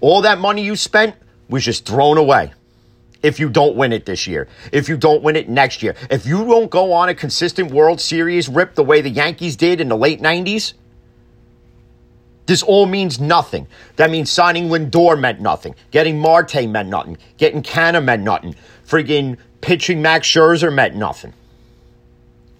All 0.00 0.22
that 0.22 0.38
money 0.38 0.64
you 0.64 0.76
spent 0.76 1.14
was 1.48 1.64
just 1.64 1.86
thrown 1.86 2.16
away 2.16 2.52
if 3.22 3.38
you 3.38 3.48
don't 3.48 3.76
win 3.76 3.92
it 3.92 4.06
this 4.06 4.26
year, 4.26 4.48
if 4.72 4.88
you 4.88 4.96
don't 4.96 5.22
win 5.22 5.36
it 5.36 5.48
next 5.48 5.82
year, 5.82 5.94
if 6.10 6.26
you 6.26 6.44
don't 6.46 6.70
go 6.70 6.92
on 6.92 7.08
a 7.08 7.14
consistent 7.14 7.70
World 7.70 8.00
Series 8.00 8.48
rip 8.48 8.74
the 8.74 8.84
way 8.84 9.00
the 9.00 9.10
Yankees 9.10 9.56
did 9.56 9.80
in 9.80 9.88
the 9.88 9.96
late 9.96 10.20
90s, 10.20 10.74
this 12.50 12.64
all 12.64 12.84
means 12.84 13.20
nothing. 13.20 13.68
That 13.94 14.10
means 14.10 14.28
signing 14.28 14.70
Lindor 14.70 15.16
meant 15.16 15.40
nothing. 15.40 15.76
Getting 15.92 16.18
Marte 16.18 16.68
meant 16.68 16.88
nothing. 16.88 17.16
Getting 17.36 17.62
Canha 17.62 18.02
meant 18.02 18.24
nothing. 18.24 18.56
Friggin' 18.84 19.38
pitching 19.60 20.02
Max 20.02 20.26
Scherzer 20.26 20.74
meant 20.74 20.96
nothing. 20.96 21.32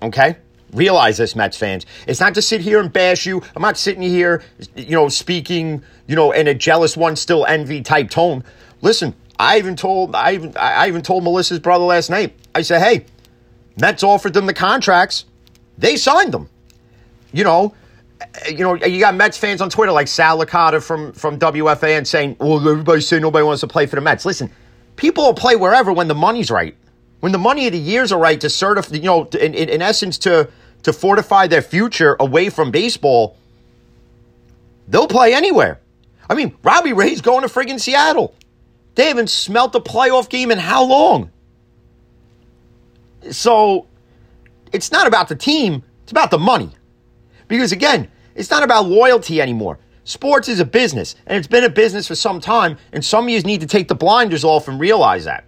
Okay? 0.00 0.36
Realize 0.72 1.16
this, 1.16 1.34
Mets 1.34 1.56
fans. 1.56 1.86
It's 2.06 2.20
not 2.20 2.34
to 2.34 2.42
sit 2.42 2.60
here 2.60 2.78
and 2.78 2.92
bash 2.92 3.26
you. 3.26 3.42
I'm 3.56 3.62
not 3.62 3.76
sitting 3.76 4.02
here, 4.02 4.44
you 4.76 4.92
know, 4.92 5.08
speaking, 5.08 5.82
you 6.06 6.14
know, 6.14 6.30
in 6.30 6.46
a 6.46 6.54
jealous 6.54 6.96
one 6.96 7.16
still 7.16 7.44
envy 7.44 7.82
type 7.82 8.10
tone. 8.10 8.44
Listen, 8.82 9.12
I 9.40 9.58
even 9.58 9.74
told 9.74 10.14
I 10.14 10.34
even 10.34 10.56
I 10.56 10.86
even 10.86 11.02
told 11.02 11.24
Melissa's 11.24 11.58
brother 11.58 11.82
last 11.84 12.10
night. 12.10 12.36
I 12.54 12.62
said, 12.62 12.80
"Hey, 12.80 13.06
Mets 13.80 14.04
offered 14.04 14.34
them 14.34 14.46
the 14.46 14.54
contracts. 14.54 15.24
They 15.78 15.96
signed 15.96 16.30
them. 16.30 16.48
You 17.32 17.42
know, 17.42 17.74
Uh, 18.20 18.26
you 18.48 18.58
know, 18.58 18.74
you 18.74 19.00
got 19.00 19.14
Mets 19.14 19.38
fans 19.38 19.60
on 19.60 19.70
Twitter 19.70 19.92
like 19.92 20.08
Sal 20.08 20.38
Licata 20.38 20.82
from 20.82 21.12
from 21.12 21.38
WFAN 21.38 22.06
saying, 22.06 22.36
"Well, 22.38 22.56
everybody 22.68 23.00
saying 23.00 23.22
nobody 23.22 23.44
wants 23.44 23.60
to 23.60 23.66
play 23.66 23.86
for 23.86 23.96
the 23.96 24.02
Mets." 24.02 24.24
Listen, 24.24 24.50
people 24.96 25.24
will 25.24 25.34
play 25.34 25.56
wherever 25.56 25.92
when 25.92 26.08
the 26.08 26.14
money's 26.14 26.50
right. 26.50 26.76
When 27.20 27.32
the 27.32 27.38
money 27.38 27.66
of 27.66 27.72
the 27.72 27.78
years 27.78 28.12
are 28.12 28.20
right 28.20 28.40
to 28.40 28.48
certify, 28.48 28.96
you 28.96 29.02
know, 29.02 29.24
in, 29.24 29.54
in, 29.54 29.68
in 29.68 29.82
essence, 29.82 30.18
to 30.18 30.48
to 30.82 30.92
fortify 30.92 31.46
their 31.46 31.62
future 31.62 32.16
away 32.18 32.50
from 32.50 32.70
baseball, 32.70 33.36
they'll 34.88 35.08
play 35.08 35.34
anywhere. 35.34 35.80
I 36.28 36.34
mean, 36.34 36.56
Robbie 36.62 36.92
Ray's 36.92 37.20
going 37.20 37.42
to 37.42 37.48
friggin' 37.48 37.80
Seattle. 37.80 38.34
They 38.94 39.06
haven't 39.06 39.30
smelt 39.30 39.74
a 39.74 39.80
playoff 39.80 40.28
game 40.28 40.50
in 40.50 40.58
how 40.58 40.84
long? 40.84 41.30
So 43.30 43.86
it's 44.72 44.92
not 44.92 45.06
about 45.06 45.28
the 45.28 45.36
team, 45.36 45.82
it's 46.02 46.12
about 46.12 46.30
the 46.30 46.38
money. 46.38 46.70
Because 47.50 47.72
again, 47.72 48.08
it's 48.36 48.48
not 48.48 48.62
about 48.62 48.86
loyalty 48.86 49.42
anymore. 49.42 49.80
Sports 50.04 50.48
is 50.48 50.60
a 50.60 50.64
business, 50.64 51.16
and 51.26 51.36
it's 51.36 51.48
been 51.48 51.64
a 51.64 51.68
business 51.68 52.06
for 52.06 52.14
some 52.14 52.40
time, 52.40 52.78
and 52.92 53.04
some 53.04 53.24
of 53.24 53.30
you 53.30 53.40
need 53.42 53.60
to 53.60 53.66
take 53.66 53.88
the 53.88 53.94
blinders 53.94 54.44
off 54.44 54.68
and 54.68 54.78
realize 54.78 55.24
that. 55.24 55.44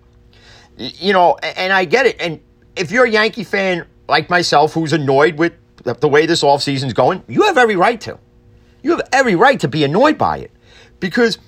You 0.76 1.12
know, 1.12 1.36
and 1.42 1.72
I 1.72 1.84
get 1.84 2.06
it. 2.06 2.20
And 2.20 2.40
if 2.74 2.90
you're 2.90 3.04
a 3.04 3.10
Yankee 3.10 3.44
fan 3.44 3.86
like 4.08 4.28
myself 4.28 4.74
who's 4.74 4.92
annoyed 4.92 5.38
with 5.38 5.52
the 5.76 6.08
way 6.08 6.26
this 6.26 6.42
offseason's 6.42 6.92
going, 6.92 7.22
you 7.28 7.42
have 7.42 7.56
every 7.56 7.76
right 7.76 8.00
to. 8.00 8.18
You 8.82 8.90
have 8.90 9.08
every 9.12 9.36
right 9.36 9.60
to 9.60 9.68
be 9.68 9.84
annoyed 9.84 10.18
by 10.18 10.38
it. 10.38 10.50
Because 10.98 11.38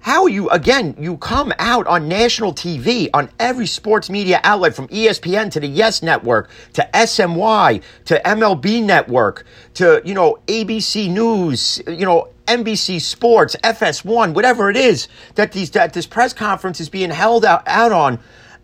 how 0.00 0.26
you, 0.26 0.48
again, 0.48 0.94
you 0.98 1.18
come 1.18 1.52
out 1.58 1.86
on 1.86 2.08
national 2.08 2.54
TV, 2.54 3.10
on 3.12 3.30
every 3.38 3.66
sports 3.66 4.08
media 4.08 4.40
outlet 4.42 4.74
from 4.74 4.88
ESPN 4.88 5.50
to 5.52 5.60
the 5.60 5.66
Yes 5.66 6.02
Network 6.02 6.50
to 6.72 6.88
SNY 6.94 7.82
to 8.06 8.20
MLB 8.24 8.82
Network 8.82 9.44
to, 9.74 10.00
you 10.04 10.14
know, 10.14 10.38
ABC 10.46 11.10
News, 11.10 11.82
you 11.86 12.06
know, 12.06 12.28
NBC 12.46 13.00
Sports, 13.00 13.56
FS1, 13.62 14.34
whatever 14.34 14.70
it 14.70 14.76
is 14.76 15.06
that 15.34 15.52
these 15.52 15.70
that 15.72 15.92
this 15.92 16.06
press 16.06 16.32
conference 16.32 16.80
is 16.80 16.88
being 16.88 17.10
held 17.10 17.44
out, 17.44 17.62
out 17.66 17.92
on. 17.92 18.18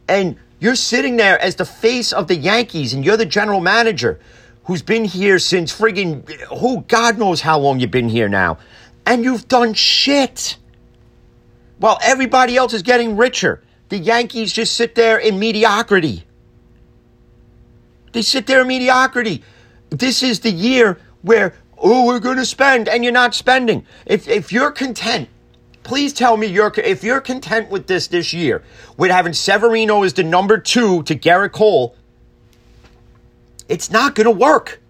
And 0.09 0.37
you're 0.59 0.75
sitting 0.75 1.17
there 1.17 1.39
as 1.41 1.57
the 1.57 1.67
face 1.67 2.13
of 2.13 2.29
the 2.29 2.37
Yankees 2.37 2.95
and 2.95 3.05
you're 3.05 3.17
the 3.17 3.27
general 3.27 3.61
manager 3.61 4.19
who's 4.65 4.83
been 4.83 5.05
here 5.05 5.39
since 5.39 5.79
friggin' 5.79 6.29
who 6.59 6.81
God 6.89 7.19
knows 7.19 7.43
how 7.43 7.59
long 7.59 7.79
you've 7.79 7.91
been 7.91 8.09
here 8.09 8.29
now. 8.29 8.59
And 9.05 9.23
you've 9.23 9.47
done 9.47 9.75
shit 9.75 10.57
while 11.79 11.99
everybody 12.03 12.57
else 12.57 12.73
is 12.73 12.83
getting 12.83 13.17
richer. 13.17 13.63
The 13.89 13.99
Yankees 13.99 14.53
just 14.53 14.75
sit 14.75 14.95
there 14.95 15.19
in 15.19 15.39
mediocrity. 15.39 16.25
They 18.13 18.23
sit 18.23 18.47
there 18.47 18.63
in 18.63 18.69
mediocrity. 18.69 19.43
This 19.91 20.23
is 20.23 20.41
the 20.41 20.51
year 20.51 20.99
where, 21.23 21.55
oh, 21.79 22.07
we're 22.07 22.19
going 22.19 22.39
to 22.39 22.47
spend, 22.47 22.89
and 22.89 23.05
you're 23.05 23.13
not 23.13 23.35
spending. 23.35 23.87
If, 24.07 24.29
if 24.29 24.53
you're 24.53 24.73
content, 24.73 25.29
please 25.83 26.13
tell 26.13 26.37
me 26.37 26.47
you're, 26.47 26.73
if 26.79 27.05
you're 27.05 27.21
content 27.21 27.71
with 27.71 27.87
this 27.87 28.09
this 28.09 28.33
year, 28.33 28.63
with 28.97 29.11
having 29.11 29.33
Severino 29.33 30.03
as 30.03 30.15
the 30.15 30.25
number 30.25 30.59
two 30.59 31.03
to 31.05 31.15
Gerrit 31.15 31.53
Cole, 31.53 31.95
it's 33.69 33.91
not 33.91 34.15
going 34.15 34.25
to 34.25 34.31
work. 34.31 34.81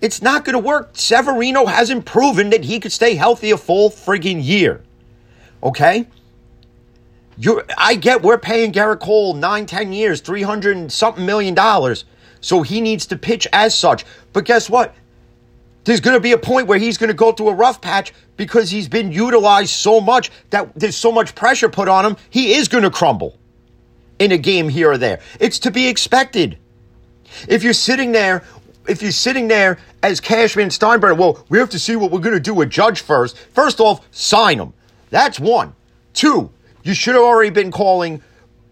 It's 0.00 0.22
not 0.22 0.44
going 0.44 0.54
to 0.54 0.58
work. 0.58 0.90
Severino 0.94 1.66
hasn't 1.66 2.04
proven 2.04 2.50
that 2.50 2.64
he 2.64 2.80
could 2.80 2.92
stay 2.92 3.14
healthy 3.14 3.52
a 3.52 3.56
full 3.56 3.90
friggin' 3.90 4.42
year. 4.42 4.82
Okay? 5.62 6.06
You're, 7.36 7.64
I 7.78 7.94
get 7.94 8.22
we're 8.22 8.38
paying 8.38 8.72
Gerrit 8.72 9.00
Cole 9.00 9.34
nine, 9.34 9.66
ten 9.66 9.92
years, 9.92 10.20
300 10.20 10.92
something 10.92 11.24
million 11.24 11.54
dollars. 11.54 12.04
So 12.40 12.62
he 12.62 12.80
needs 12.80 13.06
to 13.06 13.16
pitch 13.16 13.46
as 13.52 13.74
such. 13.74 14.04
But 14.32 14.44
guess 14.44 14.68
what? 14.68 14.94
There's 15.84 16.00
going 16.00 16.14
to 16.14 16.20
be 16.20 16.32
a 16.32 16.38
point 16.38 16.66
where 16.66 16.78
he's 16.78 16.98
going 16.98 17.08
to 17.08 17.14
go 17.14 17.32
through 17.32 17.48
a 17.48 17.54
rough 17.54 17.80
patch 17.80 18.12
because 18.36 18.70
he's 18.70 18.88
been 18.88 19.12
utilized 19.12 19.70
so 19.70 20.00
much 20.00 20.30
that 20.50 20.74
there's 20.74 20.96
so 20.96 21.10
much 21.10 21.34
pressure 21.34 21.68
put 21.68 21.88
on 21.88 22.04
him. 22.04 22.16
He 22.30 22.54
is 22.54 22.68
going 22.68 22.84
to 22.84 22.90
crumble 22.90 23.38
in 24.18 24.32
a 24.32 24.38
game 24.38 24.68
here 24.68 24.92
or 24.92 24.98
there. 24.98 25.20
It's 25.40 25.58
to 25.60 25.70
be 25.70 25.88
expected. 25.88 26.58
If 27.48 27.62
you're 27.64 27.72
sitting 27.72 28.12
there, 28.12 28.44
if 28.88 29.02
you're 29.02 29.12
sitting 29.12 29.48
there 29.48 29.78
as 30.02 30.20
Cashman 30.20 30.68
Steinbrenner, 30.68 31.16
well, 31.16 31.44
we 31.48 31.58
have 31.58 31.70
to 31.70 31.78
see 31.78 31.96
what 31.96 32.10
we're 32.10 32.20
going 32.20 32.34
to 32.34 32.40
do 32.40 32.54
with 32.54 32.70
Judge 32.70 33.00
first. 33.00 33.36
First 33.38 33.80
off, 33.80 34.06
sign 34.12 34.58
him. 34.58 34.72
That's 35.12 35.38
one. 35.38 35.74
Two, 36.14 36.50
you 36.82 36.94
should 36.94 37.14
have 37.14 37.22
already 37.22 37.50
been 37.50 37.70
calling 37.70 38.22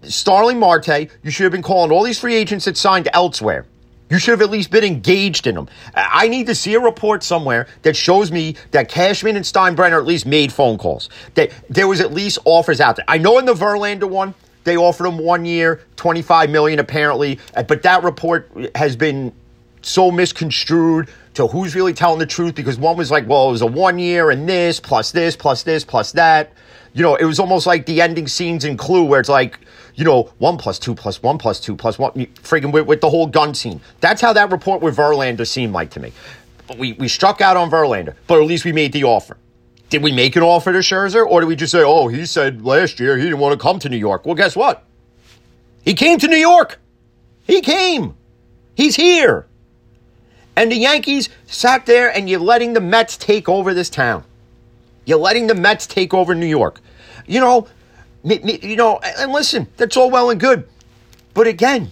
Starling 0.02 0.58
Marte. 0.58 1.10
You 1.22 1.30
should 1.30 1.44
have 1.44 1.52
been 1.52 1.62
calling 1.62 1.92
all 1.92 2.02
these 2.02 2.18
free 2.18 2.34
agents 2.34 2.64
that 2.64 2.78
signed 2.78 3.08
elsewhere. 3.12 3.66
You 4.08 4.18
should 4.18 4.32
have 4.32 4.40
at 4.40 4.50
least 4.50 4.70
been 4.70 4.82
engaged 4.82 5.46
in 5.46 5.54
them. 5.54 5.68
I 5.94 6.28
need 6.28 6.46
to 6.46 6.54
see 6.54 6.74
a 6.74 6.80
report 6.80 7.22
somewhere 7.22 7.68
that 7.82 7.94
shows 7.94 8.32
me 8.32 8.56
that 8.70 8.88
Cashman 8.88 9.36
and 9.36 9.44
Steinbrenner 9.44 9.98
at 9.98 10.06
least 10.06 10.24
made 10.24 10.50
phone 10.50 10.78
calls. 10.78 11.10
That 11.34 11.52
there 11.68 11.86
was 11.86 12.00
at 12.00 12.12
least 12.12 12.38
offers 12.46 12.80
out 12.80 12.96
there. 12.96 13.04
I 13.06 13.18
know 13.18 13.38
in 13.38 13.44
the 13.44 13.54
Verlander 13.54 14.08
one, 14.08 14.34
they 14.64 14.78
offered 14.78 15.06
him 15.06 15.18
one 15.18 15.44
year, 15.44 15.82
25 15.96 16.48
million 16.50 16.78
apparently, 16.78 17.38
uh, 17.54 17.62
but 17.62 17.82
that 17.82 18.02
report 18.02 18.50
has 18.74 18.96
been 18.96 19.32
so 19.82 20.10
misconstrued 20.10 21.08
to 21.34 21.46
who's 21.46 21.74
really 21.74 21.92
telling 21.92 22.18
the 22.18 22.26
truth 22.26 22.54
because 22.54 22.78
one 22.78 22.96
was 22.96 23.10
like, 23.10 23.28
well, 23.28 23.48
it 23.48 23.52
was 23.52 23.62
a 23.62 23.66
one 23.66 23.98
year 23.98 24.30
and 24.30 24.48
this 24.48 24.80
plus 24.80 25.12
this 25.12 25.36
plus 25.36 25.62
this 25.62 25.84
plus 25.84 26.12
that. 26.12 26.52
You 26.92 27.02
know, 27.02 27.14
it 27.14 27.24
was 27.24 27.38
almost 27.38 27.66
like 27.66 27.86
the 27.86 28.00
ending 28.00 28.26
scenes 28.26 28.64
in 28.64 28.76
Clue 28.76 29.04
where 29.04 29.20
it's 29.20 29.28
like, 29.28 29.60
you 29.94 30.04
know, 30.04 30.32
one 30.38 30.56
plus 30.56 30.78
two 30.78 30.94
plus 30.94 31.22
one 31.22 31.38
plus 31.38 31.60
two 31.60 31.76
plus 31.76 31.98
one, 31.98 32.12
freaking 32.12 32.72
with, 32.72 32.86
with 32.86 33.00
the 33.00 33.10
whole 33.10 33.26
gun 33.26 33.54
scene. 33.54 33.80
That's 34.00 34.20
how 34.20 34.32
that 34.32 34.50
report 34.50 34.82
with 34.82 34.96
Verlander 34.96 35.46
seemed 35.46 35.72
like 35.72 35.90
to 35.90 36.00
me. 36.00 36.12
But 36.66 36.78
We, 36.78 36.94
we 36.94 37.06
struck 37.08 37.40
out 37.40 37.56
on 37.56 37.70
Verlander, 37.70 38.14
but 38.26 38.40
at 38.40 38.46
least 38.46 38.64
we 38.64 38.72
made 38.72 38.92
the 38.92 39.04
offer. 39.04 39.36
Did 39.88 40.02
we 40.02 40.12
make 40.12 40.36
an 40.36 40.42
offer 40.42 40.72
to 40.72 40.78
Scherzer, 40.78 41.26
or 41.26 41.40
did 41.40 41.46
we 41.46 41.56
just 41.56 41.72
say, 41.72 41.82
"Oh, 41.82 42.06
he 42.06 42.24
said 42.24 42.64
last 42.64 43.00
year 43.00 43.16
he 43.16 43.24
didn't 43.24 43.40
want 43.40 43.58
to 43.58 43.62
come 43.62 43.80
to 43.80 43.88
New 43.88 43.96
York"? 43.96 44.24
Well, 44.24 44.36
guess 44.36 44.54
what? 44.54 44.84
He 45.84 45.94
came 45.94 46.18
to 46.20 46.28
New 46.28 46.36
York. 46.36 46.78
He 47.42 47.60
came. 47.60 48.14
He's 48.76 48.94
here. 48.94 49.46
And 50.56 50.70
the 50.70 50.76
Yankees 50.76 51.28
sat 51.46 51.86
there, 51.86 52.14
and 52.14 52.28
you're 52.28 52.40
letting 52.40 52.72
the 52.72 52.80
Mets 52.80 53.16
take 53.16 53.48
over 53.48 53.72
this 53.72 53.88
town. 53.88 54.24
You're 55.04 55.18
letting 55.18 55.46
the 55.46 55.54
Mets 55.54 55.86
take 55.86 56.12
over 56.12 56.34
New 56.34 56.46
York. 56.46 56.80
You 57.26 57.40
know, 57.40 57.68
you 58.22 58.76
know, 58.76 58.98
and 58.98 59.32
listen, 59.32 59.68
that's 59.76 59.96
all 59.96 60.10
well 60.10 60.30
and 60.30 60.38
good, 60.38 60.68
but 61.32 61.46
again, 61.46 61.90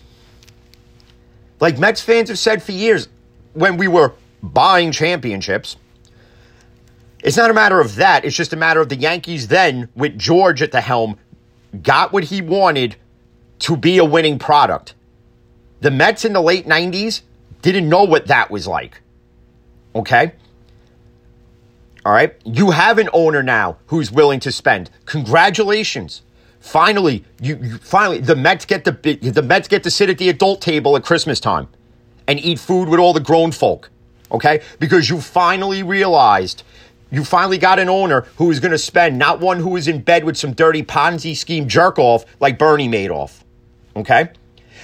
like 1.61 1.79
Mets 1.79 2.01
fans 2.01 2.29
have 2.29 2.39
said 2.39 2.63
for 2.63 2.73
years, 2.73 3.09
when 3.55 3.77
we 3.77 3.89
were 3.89 4.13
buying 4.43 4.93
championships. 4.93 5.77
It's 7.25 7.37
not 7.37 7.51
a 7.51 7.55
matter 7.55 7.81
of 7.81 7.97
that. 7.97 8.25
It's 8.25 8.37
just 8.37 8.53
a 8.53 8.57
matter 8.57 8.81
of 8.81 8.89
the 8.89 8.97
Yankees 8.97 9.49
then, 9.49 9.89
with 9.97 10.17
George 10.19 10.63
at 10.63 10.71
the 10.71 10.81
helm, 10.81 11.19
got 11.83 12.13
what 12.13 12.25
he 12.25 12.41
wanted 12.41 12.97
to 13.61 13.77
be 13.77 13.99
a 13.99 14.05
winning 14.05 14.39
product. 14.39 14.95
The 15.81 15.91
Mets 15.91 16.25
in 16.25 16.33
the 16.33 16.41
late 16.41 16.67
90s 16.67 17.23
didn't 17.63 17.89
know 17.89 18.05
what 18.05 18.27
that 18.27 18.51
was 18.51 18.67
like. 18.67 19.01
Okay? 19.95 20.33
All 22.05 22.13
right? 22.13 22.35
You 22.45 22.71
have 22.71 22.99
an 22.99 23.09
owner 23.13 23.43
now 23.43 23.79
who's 23.87 24.11
willing 24.11 24.41
to 24.41 24.53
spend. 24.53 24.91
Congratulations. 25.07 26.23
Finally, 26.61 27.25
you, 27.41 27.59
you 27.63 27.79
finally 27.79 28.19
the 28.19 28.37
Mets 28.37 28.65
get 28.65 28.85
the 28.85 28.93
the 29.23 29.43
Mets 29.43 29.69
get 29.69 29.83
to 29.85 29.91
sit 29.91 30.11
at 30.11 30.19
the 30.19 30.29
adult 30.29 30.61
table 30.61 30.97
at 30.97 31.05
Christmas 31.05 31.41
time 31.41 31.69
and 32.27 32.39
eat 32.41 32.59
food 32.59 32.89
with 32.89 33.01
all 33.01 33.13
the 33.13 33.21
grown 33.21 33.53
folk. 33.53 33.91
Okay? 34.31 34.63
Because 34.79 35.09
you 35.09 35.21
finally 35.21 35.83
realized 35.83 36.63
you 37.11 37.25
finally 37.25 37.59
got 37.59 37.79
an 37.79 37.89
owner 37.89 38.27
who 38.37 38.51
is 38.51 38.61
going 38.61 38.73
to 38.73 38.79
spend, 38.79 39.19
not 39.19 39.41
one 39.41 39.61
who 39.61 39.77
is 39.77 39.89
in 39.89 40.03
bed 40.03 40.25
with 40.25 40.37
some 40.37 40.53
dirty 40.53 40.83
Ponzi 40.83 41.35
scheme 41.35 41.67
jerk 41.67 41.99
off 41.99 42.25
like 42.39 42.59
Bernie 42.59 42.89
Madoff. 42.89 43.43
Okay? 43.97 44.29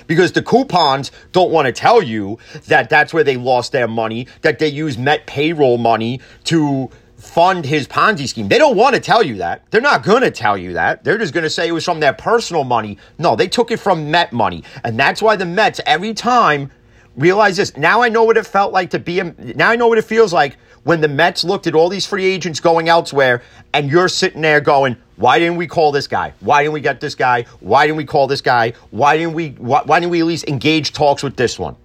Because 0.07 0.33
the 0.33 0.43
Wilpons 0.43 1.11
don't 1.33 1.51
want 1.51 1.67
to 1.67 1.73
tell 1.73 2.03
you 2.03 2.39
that 2.67 2.91
that's 2.91 3.13
where 3.15 3.25
they 3.25 3.37
lost 3.37 3.73
their 3.73 3.89
money, 3.89 4.27
that 4.43 4.59
they 4.59 4.69
use 4.69 4.99
Met 4.99 5.27
payroll 5.27 5.79
money 5.79 6.21
to 6.45 6.91
fund 7.17 7.65
his 7.65 7.89
Ponzi 7.89 8.29
scheme. 8.29 8.49
They 8.49 8.59
don't 8.59 8.77
want 8.77 8.95
to 8.95 9.01
tell 9.01 9.23
you 9.23 9.37
that. 9.37 9.63
They're 9.71 9.81
not 9.81 10.03
going 10.03 10.23
to 10.23 10.31
tell 10.31 10.59
you 10.59 10.75
that. 10.75 11.05
They're 11.05 11.19
just 11.19 11.33
going 11.33 11.45
to 11.45 11.51
say 11.51 11.69
it 11.69 11.73
was 11.73 11.85
from 11.85 12.01
their 12.01 12.13
personal 12.13 12.65
money. 12.65 12.99
No, 13.19 13.35
they 13.35 13.49
took 13.49 13.71
it 13.71 13.79
from 13.79 14.11
Met 14.11 14.33
money. 14.33 14.63
And 14.85 14.99
that's 14.99 15.23
why 15.23 15.37
the 15.37 15.47
Mets, 15.47 15.81
every 15.87 16.13
time, 16.13 16.71
realize 17.17 17.57
this. 17.57 17.77
Now 17.77 18.03
I 18.03 18.09
know 18.09 18.25
what 18.25 18.37
it 18.37 18.47
felt 18.47 18.73
like 18.73 18.91
to 18.91 18.99
be 18.99 19.21
a, 19.21 19.25
now 19.25 19.71
I 19.71 19.77
know 19.77 19.89
what 19.89 19.99
it 19.99 20.05
feels 20.05 20.33
like 20.33 20.59
when 20.85 21.01
the 21.01 21.09
Mets 21.09 21.45
looked 21.45 21.67
at 21.67 21.75
all 21.75 21.89
these 21.89 22.07
free 22.07 22.25
agents 22.25 22.61
going 22.61 22.89
elsewhere 22.89 23.43
and 23.73 23.91
you're 23.91 24.09
sitting 24.09 24.43
there 24.43 24.61
going, 24.61 24.97
why 25.17 25.39
didn't 25.39 25.57
we 25.57 25.67
call 25.67 25.93
this 25.93 26.07
guy? 26.07 26.33
Why 26.41 26.63
didn't 26.63 26.75
we 26.75 26.81
get 26.81 27.01
this 27.01 27.15
guy? 27.15 27.45
Why 27.61 27.87
didn't 27.87 27.97
we 27.97 28.05
call 28.05 28.27
this 28.27 28.41
guy? 28.41 28.75
Why 28.91 29.17
didn't 29.17 29.35
we 29.35 29.51
why, 29.51 29.83
why 29.85 30.01
didn't 30.01 30.13
we 30.13 30.21
at 30.21 30.27
least 30.27 30.49
engage 30.49 30.93
talks 30.93 31.23
with 31.23 31.37
this 31.37 31.59
one? 31.59 31.77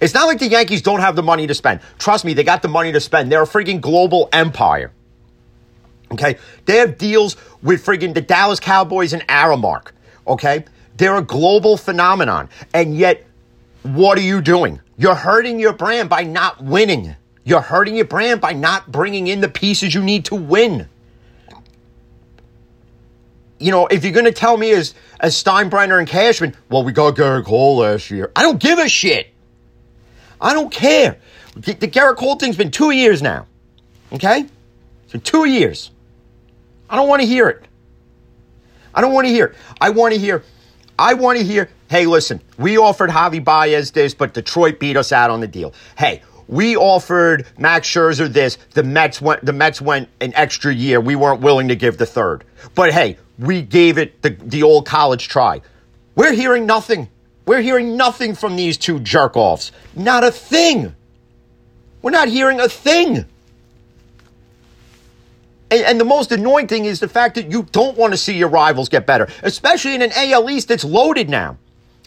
It's 0.00 0.14
not 0.14 0.26
like 0.26 0.38
the 0.38 0.48
Yankees 0.48 0.82
don't 0.82 1.00
have 1.00 1.16
the 1.16 1.22
money 1.22 1.46
to 1.46 1.54
spend. 1.54 1.80
Trust 1.98 2.24
me, 2.24 2.34
they 2.34 2.44
got 2.44 2.62
the 2.62 2.68
money 2.68 2.92
to 2.92 3.00
spend. 3.00 3.30
They're 3.30 3.42
a 3.42 3.46
freaking 3.46 3.80
global 3.80 4.28
empire. 4.32 4.90
Okay? 6.12 6.38
They 6.64 6.76
have 6.78 6.98
deals 6.98 7.36
with 7.62 7.84
freaking 7.84 8.14
the 8.14 8.20
Dallas 8.20 8.60
Cowboys 8.60 9.12
and 9.12 9.26
Aramark. 9.28 9.92
Okay? 10.26 10.64
They're 10.96 11.16
a 11.16 11.22
global 11.22 11.76
phenomenon. 11.76 12.48
And 12.74 12.96
yet, 12.96 13.24
what 13.94 14.18
are 14.18 14.22
you 14.22 14.40
doing? 14.40 14.80
You're 14.96 15.14
hurting 15.14 15.60
your 15.60 15.72
brand 15.72 16.08
by 16.08 16.24
not 16.24 16.62
winning. 16.62 17.14
You're 17.44 17.60
hurting 17.60 17.96
your 17.96 18.06
brand 18.06 18.40
by 18.40 18.52
not 18.52 18.90
bringing 18.90 19.28
in 19.28 19.40
the 19.40 19.48
pieces 19.48 19.94
you 19.94 20.02
need 20.02 20.26
to 20.26 20.34
win. 20.34 20.88
You 23.58 23.70
know, 23.70 23.86
if 23.86 24.04
you're 24.04 24.12
going 24.12 24.26
to 24.26 24.32
tell 24.32 24.56
me 24.56 24.72
as, 24.72 24.94
as 25.20 25.34
Steinbrenner 25.42 25.98
and 25.98 26.08
Cashman, 26.08 26.56
well, 26.68 26.84
we 26.84 26.92
got 26.92 27.14
Gerrit 27.14 27.44
Cole 27.44 27.78
last 27.78 28.10
year. 28.10 28.30
I 28.34 28.42
don't 28.42 28.60
give 28.60 28.78
a 28.78 28.88
shit. 28.88 29.32
I 30.40 30.52
don't 30.52 30.70
care. 30.70 31.18
The, 31.54 31.72
the 31.72 31.88
Gerrit 31.88 32.16
Cole 32.16 32.36
thing's 32.36 32.56
been 32.56 32.70
two 32.70 32.90
years 32.90 33.22
now. 33.22 33.46
Okay? 34.12 34.46
It's 35.04 35.12
been 35.12 35.20
two 35.22 35.46
years. 35.46 35.90
I 36.90 36.96
don't 36.96 37.08
want 37.08 37.22
to 37.22 37.26
hear 37.26 37.48
it. 37.48 37.64
I 38.94 39.00
don't 39.00 39.12
want 39.12 39.26
to 39.26 39.32
hear 39.32 39.46
it. 39.46 39.56
I 39.80 39.90
want 39.90 40.14
to 40.14 40.20
hear, 40.20 40.42
I 40.98 41.14
want 41.14 41.38
to 41.38 41.44
hear, 41.44 41.70
hey, 41.88 42.06
listen, 42.06 42.40
we 42.58 42.78
offered 42.78 43.10
Javi 43.10 43.42
Baez 43.42 43.90
this, 43.92 44.14
but 44.14 44.34
Detroit 44.34 44.78
beat 44.78 44.96
us 44.96 45.12
out 45.12 45.30
on 45.30 45.40
the 45.40 45.46
deal. 45.46 45.74
Hey, 45.96 46.22
we 46.48 46.76
offered 46.76 47.46
Max 47.58 47.88
Scherzer 47.88 48.28
this. 48.28 48.58
The 48.74 48.82
Mets 48.82 49.20
went. 49.20 49.44
The 49.44 49.52
Mets 49.52 49.80
went 49.80 50.08
an 50.20 50.32
extra 50.34 50.72
year. 50.72 51.00
We 51.00 51.16
weren't 51.16 51.40
willing 51.40 51.68
to 51.68 51.76
give 51.76 51.98
the 51.98 52.06
third. 52.06 52.44
But 52.74 52.92
hey, 52.92 53.18
we 53.38 53.62
gave 53.62 53.98
it 53.98 54.22
the, 54.22 54.30
the 54.30 54.62
old 54.62 54.86
college 54.86 55.28
try. 55.28 55.62
We're 56.14 56.32
hearing 56.32 56.66
nothing. 56.66 57.08
We're 57.46 57.62
hearing 57.62 57.96
nothing 57.96 58.34
from 58.34 58.56
these 58.56 58.76
two 58.76 59.00
jerk 59.00 59.36
offs. 59.36 59.72
Not 59.94 60.24
a 60.24 60.30
thing. 60.30 60.94
We're 62.02 62.10
not 62.10 62.28
hearing 62.28 62.60
a 62.60 62.68
thing. 62.68 63.24
And, 65.68 65.84
and, 65.84 66.00
the 66.00 66.04
most 66.04 66.30
annoying 66.30 66.68
thing 66.68 66.84
is 66.84 67.00
the 67.00 67.08
fact 67.08 67.34
that 67.34 67.50
you 67.50 67.64
don't 67.72 67.96
want 67.96 68.12
to 68.12 68.16
see 68.16 68.36
your 68.36 68.48
rivals 68.48 68.88
get 68.88 69.04
better, 69.04 69.28
especially 69.42 69.96
in 69.96 70.02
an 70.02 70.12
AL 70.14 70.48
East 70.48 70.68
that's 70.68 70.84
loaded 70.84 71.28
now. 71.28 71.58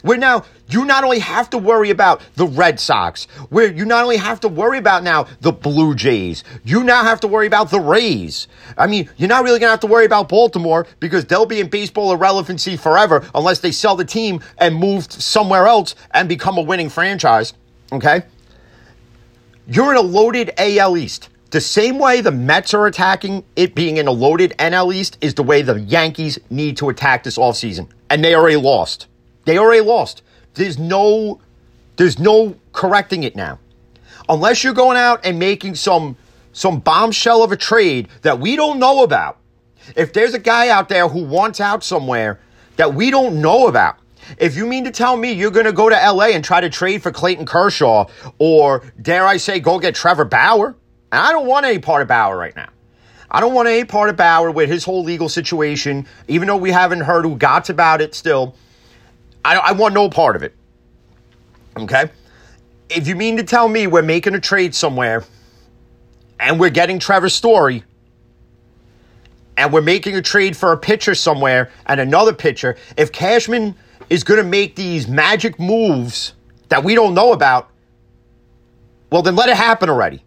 Where 0.01 0.17
now 0.17 0.45
you 0.69 0.85
not 0.85 1.03
only 1.03 1.19
have 1.19 1.49
to 1.49 1.57
worry 1.57 1.89
about 1.89 2.21
the 2.35 2.47
Red 2.47 2.79
Sox, 2.79 3.25
where 3.49 3.71
you 3.71 3.85
not 3.85 4.03
only 4.03 4.17
have 4.17 4.39
to 4.41 4.47
worry 4.47 4.77
about 4.77 5.03
now 5.03 5.27
the 5.41 5.51
Blue 5.51 5.93
Jays, 5.93 6.43
you 6.63 6.83
now 6.83 7.03
have 7.03 7.19
to 7.21 7.27
worry 7.27 7.47
about 7.47 7.69
the 7.69 7.79
Rays. 7.79 8.47
I 8.77 8.87
mean, 8.87 9.09
you're 9.17 9.29
not 9.29 9.43
really 9.43 9.59
going 9.59 9.67
to 9.67 9.71
have 9.71 9.81
to 9.81 9.87
worry 9.87 10.05
about 10.05 10.29
Baltimore 10.29 10.87
because 10.99 11.25
they'll 11.25 11.45
be 11.45 11.59
in 11.59 11.69
baseball 11.69 12.13
irrelevancy 12.13 12.77
forever 12.77 13.27
unless 13.35 13.59
they 13.59 13.71
sell 13.71 13.95
the 13.95 14.05
team 14.05 14.41
and 14.57 14.75
move 14.75 15.11
somewhere 15.11 15.67
else 15.67 15.95
and 16.11 16.29
become 16.29 16.57
a 16.57 16.61
winning 16.61 16.89
franchise. 16.89 17.53
Okay? 17.91 18.23
You're 19.67 19.91
in 19.91 19.97
a 19.97 20.01
loaded 20.01 20.51
AL 20.57 20.97
East. 20.97 21.29
The 21.51 21.61
same 21.61 21.97
way 21.97 22.21
the 22.21 22.31
Mets 22.31 22.73
are 22.75 22.85
attacking 22.85 23.43
it 23.55 23.73
being 23.73 23.97
in 23.97 24.07
a 24.07 24.11
loaded 24.11 24.53
NL 24.59 24.93
East 24.93 25.17
is 25.19 25.33
the 25.33 25.41
way 25.41 25.63
the 25.63 25.79
Yankees 25.79 26.37
need 26.51 26.77
to 26.77 26.89
attack 26.89 27.23
this 27.23 27.39
offseason. 27.39 27.89
And 28.09 28.23
they 28.23 28.35
already 28.35 28.55
lost. 28.55 29.07
They 29.49 29.57
already 29.57 29.81
lost. 29.81 30.21
There's 30.53 30.77
no 30.77 31.41
there's 31.95 32.19
no 32.19 32.55
correcting 32.71 33.23
it 33.23 33.35
now. 33.35 33.57
Unless 34.29 34.63
you're 34.63 34.75
going 34.75 34.95
out 34.95 35.21
and 35.25 35.39
making 35.39 35.73
some 35.73 36.17
some 36.53 36.77
bombshell 36.77 37.41
of 37.41 37.51
a 37.51 37.57
trade 37.57 38.09
that 38.21 38.39
we 38.39 38.55
don't 38.55 38.77
know 38.77 39.01
about. 39.01 39.39
If 39.95 40.13
there's 40.13 40.35
a 40.35 40.39
guy 40.39 40.69
out 40.69 40.87
there 40.87 41.07
who 41.07 41.23
wants 41.23 41.59
out 41.59 41.83
somewhere 41.83 42.39
that 42.75 42.93
we 42.93 43.09
don't 43.09 43.41
know 43.41 43.65
about, 43.65 43.97
if 44.37 44.55
you 44.55 44.67
mean 44.67 44.83
to 44.83 44.91
tell 44.91 45.17
me 45.17 45.31
you're 45.31 45.49
going 45.49 45.65
to 45.65 45.73
go 45.73 45.89
to 45.89 45.95
LA 45.95 46.25
and 46.25 46.45
try 46.45 46.61
to 46.61 46.69
trade 46.69 47.01
for 47.01 47.11
Clayton 47.11 47.47
Kershaw 47.47 48.05
or 48.37 48.83
dare 49.01 49.25
I 49.25 49.37
say 49.37 49.59
go 49.59 49.79
get 49.79 49.95
Trevor 49.95 50.25
Bauer, 50.25 50.75
and 51.11 51.21
I 51.23 51.31
don't 51.31 51.47
want 51.47 51.65
any 51.65 51.79
part 51.79 52.03
of 52.03 52.07
Bauer 52.07 52.37
right 52.37 52.55
now. 52.55 52.69
I 53.31 53.39
don't 53.39 53.55
want 53.55 53.67
any 53.67 53.83
part 53.83 54.11
of 54.11 54.15
Bauer 54.15 54.51
with 54.51 54.69
his 54.69 54.83
whole 54.83 55.03
legal 55.03 55.27
situation, 55.27 56.05
even 56.27 56.47
though 56.47 56.57
we 56.57 56.69
haven't 56.69 57.01
heard 57.01 57.25
who 57.25 57.35
got 57.35 57.71
about 57.71 57.99
it 57.99 58.13
still. 58.13 58.53
I, 59.43 59.57
I 59.57 59.71
want 59.73 59.93
no 59.93 60.09
part 60.09 60.35
of 60.35 60.43
it. 60.43 60.55
Okay? 61.77 62.09
If 62.89 63.07
you 63.07 63.15
mean 63.15 63.37
to 63.37 63.43
tell 63.43 63.67
me 63.67 63.87
we're 63.87 64.01
making 64.01 64.35
a 64.35 64.39
trade 64.39 64.73
somewhere 64.73 65.23
and 66.39 66.59
we're 66.59 66.69
getting 66.69 66.99
Trevor 66.99 67.29
Story 67.29 67.83
and 69.57 69.71
we're 69.71 69.81
making 69.81 70.15
a 70.15 70.21
trade 70.21 70.57
for 70.57 70.71
a 70.71 70.77
pitcher 70.77 71.15
somewhere 71.15 71.71
and 71.85 71.99
another 71.99 72.33
pitcher, 72.33 72.77
if 72.97 73.11
Cashman 73.11 73.75
is 74.09 74.23
going 74.23 74.41
to 74.41 74.47
make 74.47 74.75
these 74.75 75.07
magic 75.07 75.59
moves 75.59 76.33
that 76.69 76.83
we 76.83 76.95
don't 76.95 77.13
know 77.13 77.31
about, 77.31 77.69
well, 79.11 79.21
then 79.21 79.35
let 79.35 79.49
it 79.49 79.57
happen 79.57 79.89
already. 79.89 80.23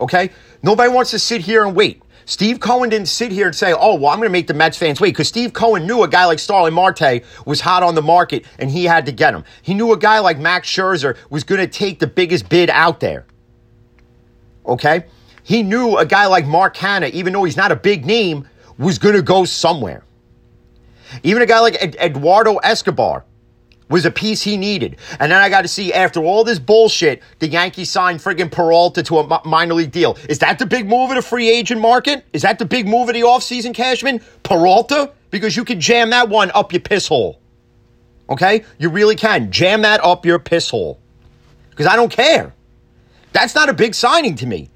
Okay? 0.00 0.30
Nobody 0.62 0.90
wants 0.90 1.10
to 1.12 1.18
sit 1.18 1.40
here 1.40 1.64
and 1.64 1.74
wait. 1.74 1.99
Steve 2.24 2.60
Cohen 2.60 2.90
didn't 2.90 3.08
sit 3.08 3.32
here 3.32 3.46
and 3.46 3.54
say, 3.54 3.72
oh, 3.72 3.94
well, 3.96 4.10
I'm 4.10 4.18
going 4.18 4.28
to 4.28 4.32
make 4.32 4.46
the 4.46 4.54
Mets 4.54 4.76
fans 4.76 5.00
wait 5.00 5.10
because 5.10 5.28
Steve 5.28 5.52
Cohen 5.52 5.86
knew 5.86 6.02
a 6.02 6.08
guy 6.08 6.24
like 6.26 6.38
Starling 6.38 6.74
Marte 6.74 7.22
was 7.44 7.60
hot 7.60 7.82
on 7.82 7.94
the 7.94 8.02
market 8.02 8.44
and 8.58 8.70
he 8.70 8.84
had 8.84 9.06
to 9.06 9.12
get 9.12 9.34
him. 9.34 9.44
He 9.62 9.74
knew 9.74 9.92
a 9.92 9.98
guy 9.98 10.20
like 10.20 10.38
Max 10.38 10.68
Scherzer 10.68 11.16
was 11.30 11.44
going 11.44 11.60
to 11.60 11.66
take 11.66 11.98
the 11.98 12.06
biggest 12.06 12.48
bid 12.48 12.70
out 12.70 13.00
there. 13.00 13.26
Okay? 14.66 15.06
He 15.42 15.62
knew 15.62 15.96
a 15.96 16.06
guy 16.06 16.26
like 16.26 16.46
Mark 16.46 16.76
Canha, 16.76 17.10
even 17.10 17.32
though 17.32 17.44
he's 17.44 17.56
not 17.56 17.72
a 17.72 17.76
big 17.76 18.04
name, 18.04 18.46
was 18.78 18.98
going 18.98 19.16
to 19.16 19.22
go 19.22 19.44
somewhere. 19.44 20.04
Even 21.22 21.42
a 21.42 21.46
guy 21.46 21.60
like 21.60 21.76
Ed- 21.82 21.96
Eduardo 22.00 22.56
Escobar 22.58 23.24
was 23.90 24.06
a 24.06 24.10
piece 24.10 24.40
he 24.40 24.56
needed. 24.56 24.96
And 25.18 25.30
then 25.30 25.42
I 25.42 25.50
got 25.50 25.62
to 25.62 25.68
see 25.68 25.92
after 25.92 26.20
all 26.20 26.44
this 26.44 26.58
bullshit, 26.58 27.22
the 27.40 27.48
Yankees 27.48 27.90
signed 27.90 28.20
friggin' 28.20 28.50
Peralta 28.50 29.02
to 29.02 29.18
a 29.18 29.42
minor 29.46 29.74
league 29.74 29.90
deal. 29.90 30.16
Is 30.28 30.38
that 30.38 30.58
the 30.58 30.64
big 30.64 30.88
move 30.88 31.10
of 31.10 31.16
the 31.16 31.22
free 31.22 31.50
agent 31.50 31.80
market? 31.80 32.24
Is 32.32 32.42
that 32.42 32.58
the 32.58 32.64
big 32.64 32.86
move 32.88 33.08
of 33.08 33.14
the 33.14 33.22
offseason, 33.22 33.74
Cashman? 33.74 34.20
Peralta? 34.44 35.12
Because 35.30 35.56
you 35.56 35.64
can 35.64 35.80
jam 35.80 36.10
that 36.10 36.28
one 36.28 36.50
up 36.54 36.72
your 36.72 36.80
piss 36.80 37.08
hole. 37.08 37.40
Okay? 38.30 38.64
You 38.78 38.88
really 38.88 39.16
can. 39.16 39.50
Jam 39.50 39.82
that 39.82 40.02
up 40.02 40.24
your 40.24 40.38
piss 40.38 40.70
hole. 40.70 40.98
Because 41.70 41.86
I 41.86 41.96
don't 41.96 42.12
care. 42.12 42.54
That's 43.32 43.54
not 43.54 43.68
a 43.68 43.72
big 43.74 43.94
signing 43.94 44.36
to 44.36 44.46
me. 44.46 44.70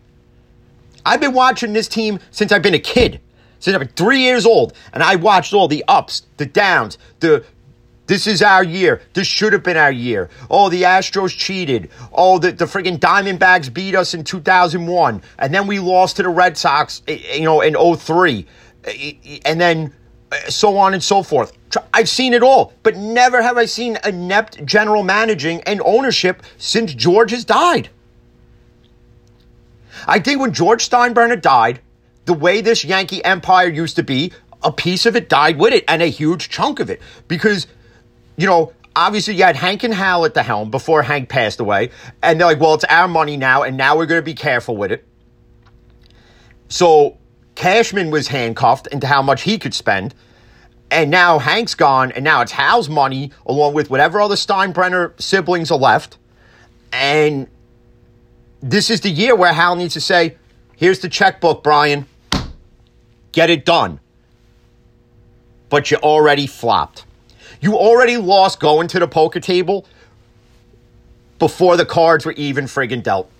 I've 1.07 1.21
been 1.21 1.35
watching 1.35 1.73
this 1.73 1.87
team 1.87 2.19
since 2.31 2.51
I've 2.51 2.63
been 2.63 2.75
a 2.75 2.79
kid, 2.81 3.21
since 3.59 3.75
I've 3.75 3.81
been 3.81 3.89
three 3.95 4.21
years 4.21 4.47
old, 4.47 4.73
and 4.93 5.03
I 5.03 5.17
watched 5.17 5.53
all 5.53 5.69
the 5.69 5.85
ups, 5.87 6.23
the 6.39 6.47
downs, 6.47 6.99
the 7.21 7.45
this 8.07 8.27
is 8.27 8.43
our 8.43 8.63
year. 8.63 9.01
This 9.15 9.27
should 9.27 9.53
have 9.53 9.63
been 9.63 9.77
our 9.77 9.93
year. 9.93 10.29
Oh, 10.51 10.69
the 10.69 10.83
Astros 10.83 11.37
cheated. 11.37 11.91
Oh, 12.13 12.39
the, 12.39 12.53
the 12.53 12.67
friggin' 12.67 12.99
Diamondbacks 12.99 13.73
beat 13.73 13.95
us 13.95 14.13
in 14.13 14.25
2001. 14.25 15.23
And 15.39 15.55
then 15.55 15.67
we 15.67 15.79
lost 15.79 16.17
to 16.17 16.23
the 16.23 16.29
Red 16.29 16.59
Sox, 16.59 17.03
eh, 17.09 17.19
eh, 17.29 17.37
you 17.37 17.45
know, 17.45 17.63
in 17.63 17.75
03. 17.75 18.47
Eh, 18.85 19.39
and 19.47 19.61
then 19.61 19.95
so 20.49 20.77
on 20.77 20.93
and 20.93 21.03
so 21.03 21.23
forth. 21.23 21.57
I've 21.93 22.09
seen 22.09 22.35
it 22.35 22.43
all, 22.43 22.73
but 22.83 22.97
never 22.97 23.41
have 23.41 23.57
I 23.57 23.65
seen 23.65 23.99
inept 24.05 24.65
general 24.65 25.03
managing 25.03 25.63
and 25.63 25.81
ownership 25.85 26.43
since 26.59 26.93
George 26.95 27.31
has 27.31 27.45
died. 27.45 27.89
I 30.07 30.19
think 30.19 30.41
when 30.41 30.53
George 30.53 30.89
Steinbrenner 30.89 31.41
died, 31.41 31.81
the 32.27 32.35
way 32.35 32.61
this 32.61 32.85
Yankee 32.85 33.25
empire 33.25 33.69
used 33.69 33.97
to 33.97 34.03
be, 34.03 34.33
a 34.63 34.73
piece 34.73 35.07
of 35.07 35.17
it 35.17 35.29
died 35.29 35.59
with 35.59 35.73
it 35.73 35.85
and 35.89 36.03
a 36.03 36.07
huge 36.07 36.49
chunk 36.49 36.81
of 36.81 36.91
it. 36.91 37.01
Because 37.29 37.67
you 38.37 38.47
know, 38.47 38.73
obviously 38.97 39.35
you 39.35 39.45
had 39.45 39.57
Hank 39.57 39.83
and 39.83 39.95
Hal 39.95 40.25
at 40.25 40.35
the 40.35 40.43
helm 40.43 40.71
before 40.71 41.03
Hank 41.03 41.29
passed 41.29 41.61
away. 41.61 41.91
And 42.23 42.39
they're 42.41 42.47
like, 42.47 42.61
well, 42.61 42.75
it's 42.75 42.85
our 42.85 43.09
money 43.09 43.37
now, 43.37 43.63
and 43.63 43.77
now 43.77 43.97
we're 43.97 44.07
going 44.07 44.21
to 44.21 44.25
be 44.25 44.35
careful 44.35 44.77
with 44.77 44.93
it. 44.93 45.07
So 46.69 47.19
Cashman 47.55 48.11
was 48.11 48.29
handcuffed 48.29 48.87
into 48.89 49.07
how 49.07 49.23
much 49.23 49.43
he 49.43 49.59
could 49.59 49.75
spend. 49.75 50.15
And 50.91 51.11
now 51.11 51.39
Hank's 51.39 51.75
gone, 51.75 52.13
and 52.13 52.25
now 52.25 52.43
it's 52.43 52.53
Hal's 52.53 52.89
money, 52.89 53.33
along 53.47 53.75
with 53.75 53.91
whatever 53.91 54.21
other 54.21 54.37
Steinbrenner 54.37 55.21
siblings 55.21 55.71
are 55.71 55.79
left. 55.79 56.19
And 56.93 57.49
this 58.61 58.91
is 58.91 59.01
the 59.01 59.11
year 59.11 59.35
where 59.35 59.53
Hal 59.53 59.77
needs 59.77 59.95
to 59.95 60.01
say, 60.01 60.37
here's 60.77 61.01
the 61.01 61.09
checkbook, 61.09 61.63
Brian. 61.63 62.07
Get 63.33 63.51
it 63.51 63.65
done. 63.65 63.99
But 65.69 65.91
you 65.91 65.97
already 65.97 66.47
flopped. 66.47 67.05
You 67.65 67.79
already 67.79 68.19
lost 68.19 68.61
going 68.61 68.89
to 68.89 68.99
the 68.99 69.09
poker 69.09 69.41
table 69.41 69.87
before 71.39 71.79
the 71.79 71.87
cards 71.87 72.27
were 72.27 72.33
even 72.33 72.67
friggin' 72.67 73.03
dealt. 73.03 73.31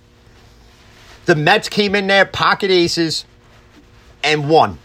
The 1.25 1.35
Mets 1.35 1.69
came 1.69 1.93
in 1.93 2.07
there, 2.07 2.25
pocket 2.25 2.71
aces, 2.71 3.23
and 4.23 4.49
won. 4.49 4.79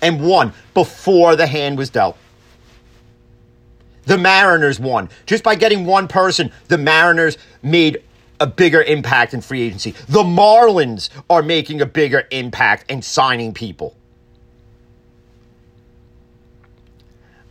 And 0.00 0.24
won 0.24 0.52
before 0.72 1.34
the 1.34 1.48
hand 1.48 1.78
was 1.78 1.90
dealt. 1.90 2.16
The 4.04 4.16
Mariners 4.16 4.78
won. 4.78 5.08
Just 5.26 5.42
by 5.42 5.56
getting 5.56 5.84
one 5.84 6.06
person, 6.06 6.52
the 6.68 6.78
Mariners 6.78 7.38
made 7.64 8.04
a 8.38 8.46
bigger 8.46 8.82
impact 8.82 9.34
in 9.34 9.40
free 9.40 9.62
agency. 9.62 9.96
The 10.08 10.22
Marlins 10.22 11.10
are 11.28 11.42
making 11.42 11.80
a 11.80 11.86
bigger 11.86 12.22
impact 12.30 12.88
in 12.88 13.02
signing 13.02 13.52
people. 13.52 13.96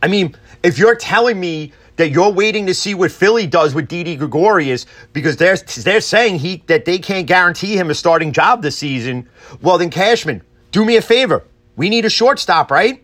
I 0.02 0.08
mean, 0.08 0.34
if 0.62 0.78
you're 0.78 0.96
telling 0.96 1.38
me 1.38 1.72
that 1.96 2.10
you're 2.10 2.32
waiting 2.32 2.66
to 2.66 2.74
see 2.74 2.94
what 2.94 3.12
Philly 3.12 3.46
does 3.46 3.74
with 3.74 3.88
Didi 3.88 4.16
Gregorius 4.16 4.86
because 5.12 5.36
they're 5.36 5.56
they're 5.56 6.00
saying 6.00 6.38
he 6.38 6.62
that 6.66 6.84
they 6.84 6.98
can't 6.98 7.26
guarantee 7.26 7.76
him 7.76 7.90
a 7.90 7.94
starting 7.94 8.32
job 8.32 8.62
this 8.62 8.78
season, 8.78 9.28
well 9.60 9.78
then 9.78 9.90
Cashman, 9.90 10.42
do 10.72 10.84
me 10.84 10.96
a 10.96 11.02
favor. 11.02 11.44
We 11.76 11.88
need 11.88 12.04
a 12.04 12.10
shortstop, 12.10 12.70
right? 12.70 13.02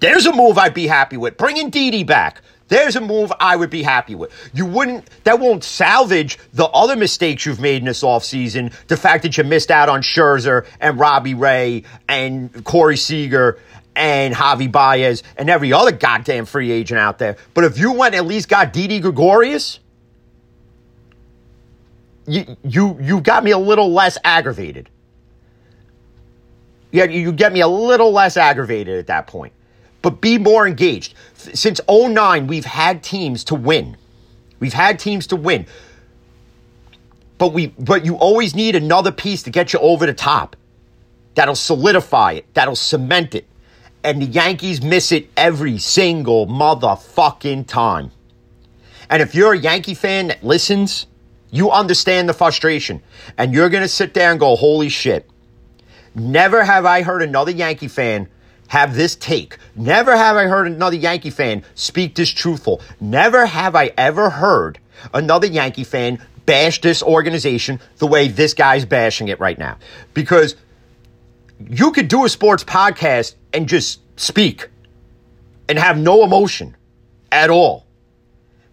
There's 0.00 0.26
a 0.26 0.32
move 0.32 0.58
I'd 0.58 0.74
be 0.74 0.86
happy 0.86 1.16
with. 1.16 1.36
Bringing 1.36 1.70
Didi 1.70 2.04
back. 2.04 2.42
There's 2.68 2.96
a 2.96 3.00
move 3.00 3.32
I 3.40 3.56
would 3.56 3.70
be 3.70 3.82
happy 3.82 4.14
with. 4.14 4.30
You 4.52 4.66
wouldn't, 4.66 5.08
that 5.24 5.40
won't 5.40 5.64
salvage 5.64 6.38
the 6.52 6.66
other 6.66 6.96
mistakes 6.96 7.46
you've 7.46 7.60
made 7.60 7.78
in 7.78 7.86
this 7.86 8.02
offseason. 8.02 8.74
The 8.88 8.96
fact 8.96 9.22
that 9.22 9.38
you 9.38 9.44
missed 9.44 9.70
out 9.70 9.88
on 9.88 10.02
Scherzer 10.02 10.66
and 10.78 10.98
Robbie 10.98 11.34
Ray 11.34 11.84
and 12.08 12.64
Corey 12.64 12.98
Seager 12.98 13.58
and 13.98 14.32
Javi 14.32 14.70
Baez 14.70 15.24
and 15.36 15.50
every 15.50 15.72
other 15.72 15.90
goddamn 15.90 16.46
free 16.46 16.70
agent 16.70 17.00
out 17.00 17.18
there. 17.18 17.36
But 17.52 17.64
if 17.64 17.78
you 17.78 17.92
went 17.92 18.14
at 18.14 18.24
least 18.24 18.48
got 18.48 18.72
Didi 18.72 19.00
Gregorius, 19.00 19.80
you 22.26 22.56
you 22.62 22.96
you 23.00 23.20
got 23.20 23.42
me 23.42 23.50
a 23.50 23.58
little 23.58 23.92
less 23.92 24.16
aggravated. 24.22 24.88
Yeah, 26.92 27.04
you 27.04 27.32
get 27.32 27.52
me 27.52 27.60
a 27.60 27.68
little 27.68 28.12
less 28.12 28.36
aggravated 28.36 28.98
at 28.98 29.08
that 29.08 29.26
point. 29.26 29.52
But 30.00 30.20
be 30.20 30.38
more 30.38 30.66
engaged. 30.66 31.14
Since 31.34 31.80
09, 31.90 32.46
we've 32.46 32.64
had 32.64 33.02
teams 33.02 33.44
to 33.44 33.56
win. 33.56 33.96
We've 34.60 34.72
had 34.72 34.98
teams 34.98 35.26
to 35.26 35.36
win. 35.36 35.66
But 37.36 37.52
we 37.52 37.68
but 37.78 38.04
you 38.04 38.14
always 38.14 38.54
need 38.54 38.76
another 38.76 39.10
piece 39.10 39.42
to 39.42 39.50
get 39.50 39.72
you 39.72 39.80
over 39.80 40.06
the 40.06 40.14
top. 40.14 40.54
That'll 41.34 41.56
solidify 41.56 42.32
it. 42.32 42.54
That'll 42.54 42.76
cement 42.76 43.34
it 43.34 43.48
and 44.04 44.22
the 44.22 44.26
Yankees 44.26 44.82
miss 44.82 45.12
it 45.12 45.30
every 45.36 45.78
single 45.78 46.46
motherfucking 46.46 47.66
time. 47.66 48.10
And 49.10 49.22
if 49.22 49.34
you're 49.34 49.54
a 49.54 49.58
Yankee 49.58 49.94
fan 49.94 50.28
that 50.28 50.44
listens, 50.44 51.06
you 51.50 51.70
understand 51.70 52.28
the 52.28 52.34
frustration. 52.34 53.02
And 53.36 53.54
you're 53.54 53.70
going 53.70 53.82
to 53.82 53.88
sit 53.88 54.14
there 54.14 54.30
and 54.30 54.38
go, 54.38 54.54
holy 54.56 54.88
shit. 54.88 55.28
Never 56.14 56.64
have 56.64 56.84
I 56.84 57.02
heard 57.02 57.22
another 57.22 57.50
Yankee 57.50 57.88
fan 57.88 58.28
have 58.68 58.94
this 58.94 59.16
take. 59.16 59.56
Never 59.74 60.16
have 60.16 60.36
I 60.36 60.44
heard 60.44 60.66
another 60.66 60.96
Yankee 60.96 61.30
fan 61.30 61.64
speak 61.74 62.14
this 62.14 62.30
truthful. 62.30 62.82
Never 63.00 63.46
have 63.46 63.74
I 63.74 63.92
ever 63.96 64.30
heard 64.30 64.78
another 65.14 65.46
Yankee 65.46 65.84
fan 65.84 66.18
bash 66.44 66.80
this 66.80 67.02
organization 67.02 67.80
the 67.98 68.06
way 68.06 68.28
this 68.28 68.54
guy's 68.54 68.84
bashing 68.84 69.28
it 69.28 69.40
right 69.40 69.58
now. 69.58 69.78
Because 70.14 70.56
you 71.66 71.92
could 71.92 72.08
do 72.08 72.24
a 72.24 72.28
sports 72.28 72.64
podcast 72.64 73.34
and 73.52 73.68
just 73.68 74.00
speak 74.18 74.68
and 75.68 75.78
have 75.78 75.98
no 75.98 76.24
emotion 76.24 76.76
at 77.30 77.50
all. 77.50 77.86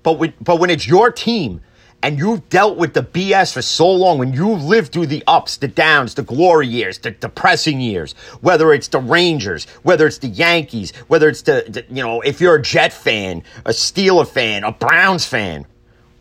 But 0.03 0.19
when, 0.19 0.33
but 0.39 0.59
when 0.59 0.69
it's 0.69 0.87
your 0.87 1.11
team 1.11 1.61
and 2.03 2.19
you've 2.19 2.47
dealt 2.49 2.77
with 2.77 2.93
the 2.93 3.01
BS 3.01 3.53
for 3.53 3.63
so 3.63 3.89
long, 3.91 4.19
when 4.19 4.33
you've 4.33 4.63
lived 4.63 4.91
through 4.91 5.07
the 5.07 5.23
ups, 5.25 5.57
the 5.57 5.67
downs, 5.67 6.13
the 6.13 6.21
glory 6.21 6.67
years, 6.67 6.99
the 6.99 7.11
depressing 7.11 7.81
years, 7.81 8.13
whether 8.41 8.71
it's 8.71 8.87
the 8.87 8.99
Rangers, 8.99 9.65
whether 9.81 10.05
it's 10.05 10.19
the 10.19 10.27
Yankees, 10.27 10.95
whether 11.07 11.27
it's 11.27 11.41
the, 11.41 11.65
the 11.67 11.85
you 11.89 12.03
know, 12.03 12.21
if 12.21 12.39
you're 12.39 12.55
a 12.55 12.61
Jet 12.61 12.93
fan, 12.93 13.43
a 13.65 13.71
Steeler 13.71 14.27
fan, 14.27 14.63
a 14.63 14.71
Browns 14.71 15.25
fan, 15.25 15.65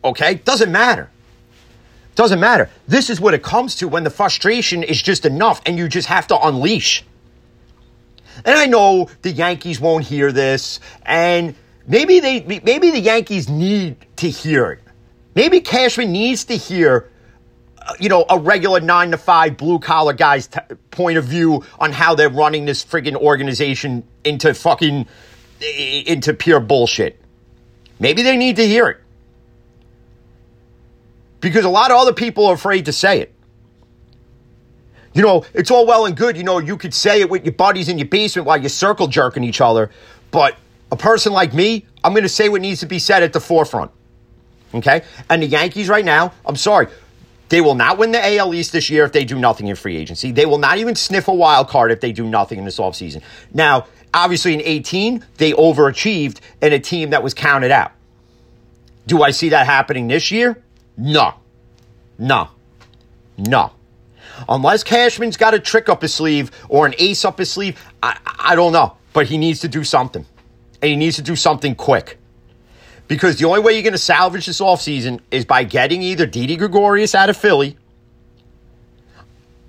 okay, 0.03 0.37
doesn't 0.37 0.72
matter. 0.72 1.11
Doesn't 2.14 2.38
matter. 2.38 2.70
This 2.87 3.11
is 3.11 3.20
what 3.20 3.35
it 3.35 3.42
comes 3.42 3.77
to 3.77 3.88
when 3.88 4.05
the 4.05 4.11
frustration 4.11 4.83
is 4.83 5.03
just 5.03 5.27
enough 5.27 5.61
and 5.66 5.77
you 5.77 5.88
just 5.88 6.09
have 6.09 6.27
to 6.29 6.38
unleash. 6.38 7.05
And 8.44 8.57
I 8.57 8.66
know 8.66 9.09
the 9.22 9.31
Yankees 9.31 9.81
won't 9.81 10.05
hear 10.05 10.33
this, 10.33 10.81
and 11.05 11.55
maybe 11.87 12.20
they 12.20 12.40
maybe 12.40 12.90
the 12.90 12.98
Yankees 12.98 13.48
need 13.48 13.96
to 14.16 14.29
hear 14.29 14.72
it. 14.72 14.81
Maybe 15.35 15.61
Cashman 15.61 16.11
needs 16.11 16.44
to 16.46 16.57
hear, 16.57 17.11
uh, 17.79 17.94
you 18.00 18.09
know, 18.09 18.24
a 18.29 18.38
regular 18.38 18.81
nine 18.81 19.12
to 19.12 19.18
five 19.18 19.57
blue 19.57 19.79
collar 19.79 20.12
guy's 20.12 20.48
t- 20.48 20.61
point 20.90 21.16
of 21.16 21.24
view 21.24 21.64
on 21.79 21.92
how 21.92 22.16
they're 22.16 22.29
running 22.29 22.64
this 22.64 22.85
friggin' 22.85 23.16
organization 23.16 24.03
into 24.24 24.53
fucking 24.53 25.07
into 25.61 26.35
pure 26.35 26.61
bullshit. 26.61 27.20
Maybe 28.00 28.22
they 28.22 28.37
need 28.37 28.57
to 28.57 28.66
hear 28.66 28.88
it 28.88 29.04
because 31.45 31.67
a 31.67 31.71
lot 31.71 31.91
of 31.91 31.99
other 31.99 32.15
people 32.15 32.47
are 32.47 32.55
afraid 32.55 32.87
to 32.87 32.93
say 32.93 33.21
it. 33.21 33.35
You 35.13 35.23
know, 35.23 35.45
it's 35.53 35.71
all 35.71 35.87
well 35.87 36.07
and 36.07 36.17
good. 36.17 36.37
You 36.37 36.43
know, 36.43 36.59
you 36.59 36.77
could 36.77 36.95
say 36.95 37.21
it 37.21 37.29
with 37.29 37.45
your 37.45 37.53
buddies 37.53 37.89
in 37.89 37.99
your 37.99 38.09
basement 38.09 38.47
while 38.47 38.59
you're 38.59 38.71
circle 38.71 39.07
jerking 39.07 39.45
each 39.45 39.61
other. 39.61 39.91
But 40.31 40.57
a 40.91 40.97
person 40.97 41.33
like 41.33 41.53
me, 41.53 41.87
I'm 42.03 42.13
going 42.13 42.25
to 42.25 42.31
say 42.31 42.49
what 42.49 42.63
needs 42.63 42.81
to 42.81 42.87
be 42.87 42.99
said 42.99 43.23
at 43.23 43.33
the 43.33 43.41
forefront. 43.41 43.91
Okay? 44.73 45.03
And 45.29 45.43
the 45.43 45.47
Yankees 45.47 45.89
right 45.89 46.05
now, 46.05 46.33
I'm 46.47 46.57
sorry, 46.57 46.89
they 47.51 47.61
will 47.61 47.75
not 47.75 47.99
win 47.99 48.11
the 48.11 48.37
AL 48.39 48.55
East 48.55 48.73
this 48.73 48.89
year 48.89 49.05
if 49.05 49.13
they 49.13 49.27
do 49.27 49.39
nothing 49.39 49.69
in 49.69 49.77
free 49.77 49.97
agency. 49.97 50.33
They 50.33 50.47
will 50.47 50.59
not 50.59 50.79
even 50.79 50.97
sniff 50.97 51.29
a 51.29 51.35
wild 51.35 51.69
card 51.69 51.93
if 51.93 52.01
they 52.01 52.11
do 52.11 52.27
nothing 52.27 52.59
in 52.59 52.65
this 52.65 52.79
offseason. 52.79 53.23
Now, 53.53 53.87
obviously 54.15 54.55
in 54.55 54.63
18, 54.63 55.25
they 55.37 55.53
overachieved 55.53 56.41
in 56.63 56.73
a 56.73 56.81
team 56.81 57.11
that 57.11 57.23
was 57.23 57.35
counted 57.35 57.71
out. 57.71 57.93
Do 59.07 59.23
I 59.23 59.31
see 59.31 59.51
that 59.51 59.67
happening 59.67 60.09
this 60.09 60.31
year? 60.31 60.63
No. 60.97 61.35
No. 62.19 62.51
No. 63.37 63.73
Unless 64.49 64.85
Cashman's 64.85 65.37
got 65.37 65.55
a 65.55 65.61
trick 65.61 65.89
up 65.89 66.03
his 66.03 66.15
sleeve 66.15 66.51
or 66.69 66.87
an 66.87 66.95
ace 66.99 67.25
up 67.25 67.39
his 67.39 67.51
sleeve, 67.51 67.81
I, 68.03 68.19
I 68.39 68.55
don't 68.55 68.73
know. 68.73 68.97
But 69.13 69.27
he 69.27 69.39
needs 69.39 69.61
to 69.61 69.69
do 69.69 69.85
something. 69.85 70.27
And 70.83 70.91
he 70.91 70.97
needs 70.97 71.17
to 71.17 71.23
do 71.23 71.37
something 71.37 71.75
quick. 71.75 72.19
Because 73.07 73.39
the 73.39 73.47
only 73.47 73.61
way 73.61 73.75
you're 73.75 73.83
going 73.83 73.93
to 73.93 73.99
salvage 73.99 74.47
this 74.47 74.61
offseason 74.61 75.21
is 75.31 75.45
by 75.45 75.65
getting 75.65 76.03
either 76.03 76.27
Didi 76.27 76.57
Gregorius 76.57 77.15
out 77.15 77.31
of 77.31 77.37
Philly, 77.37 77.77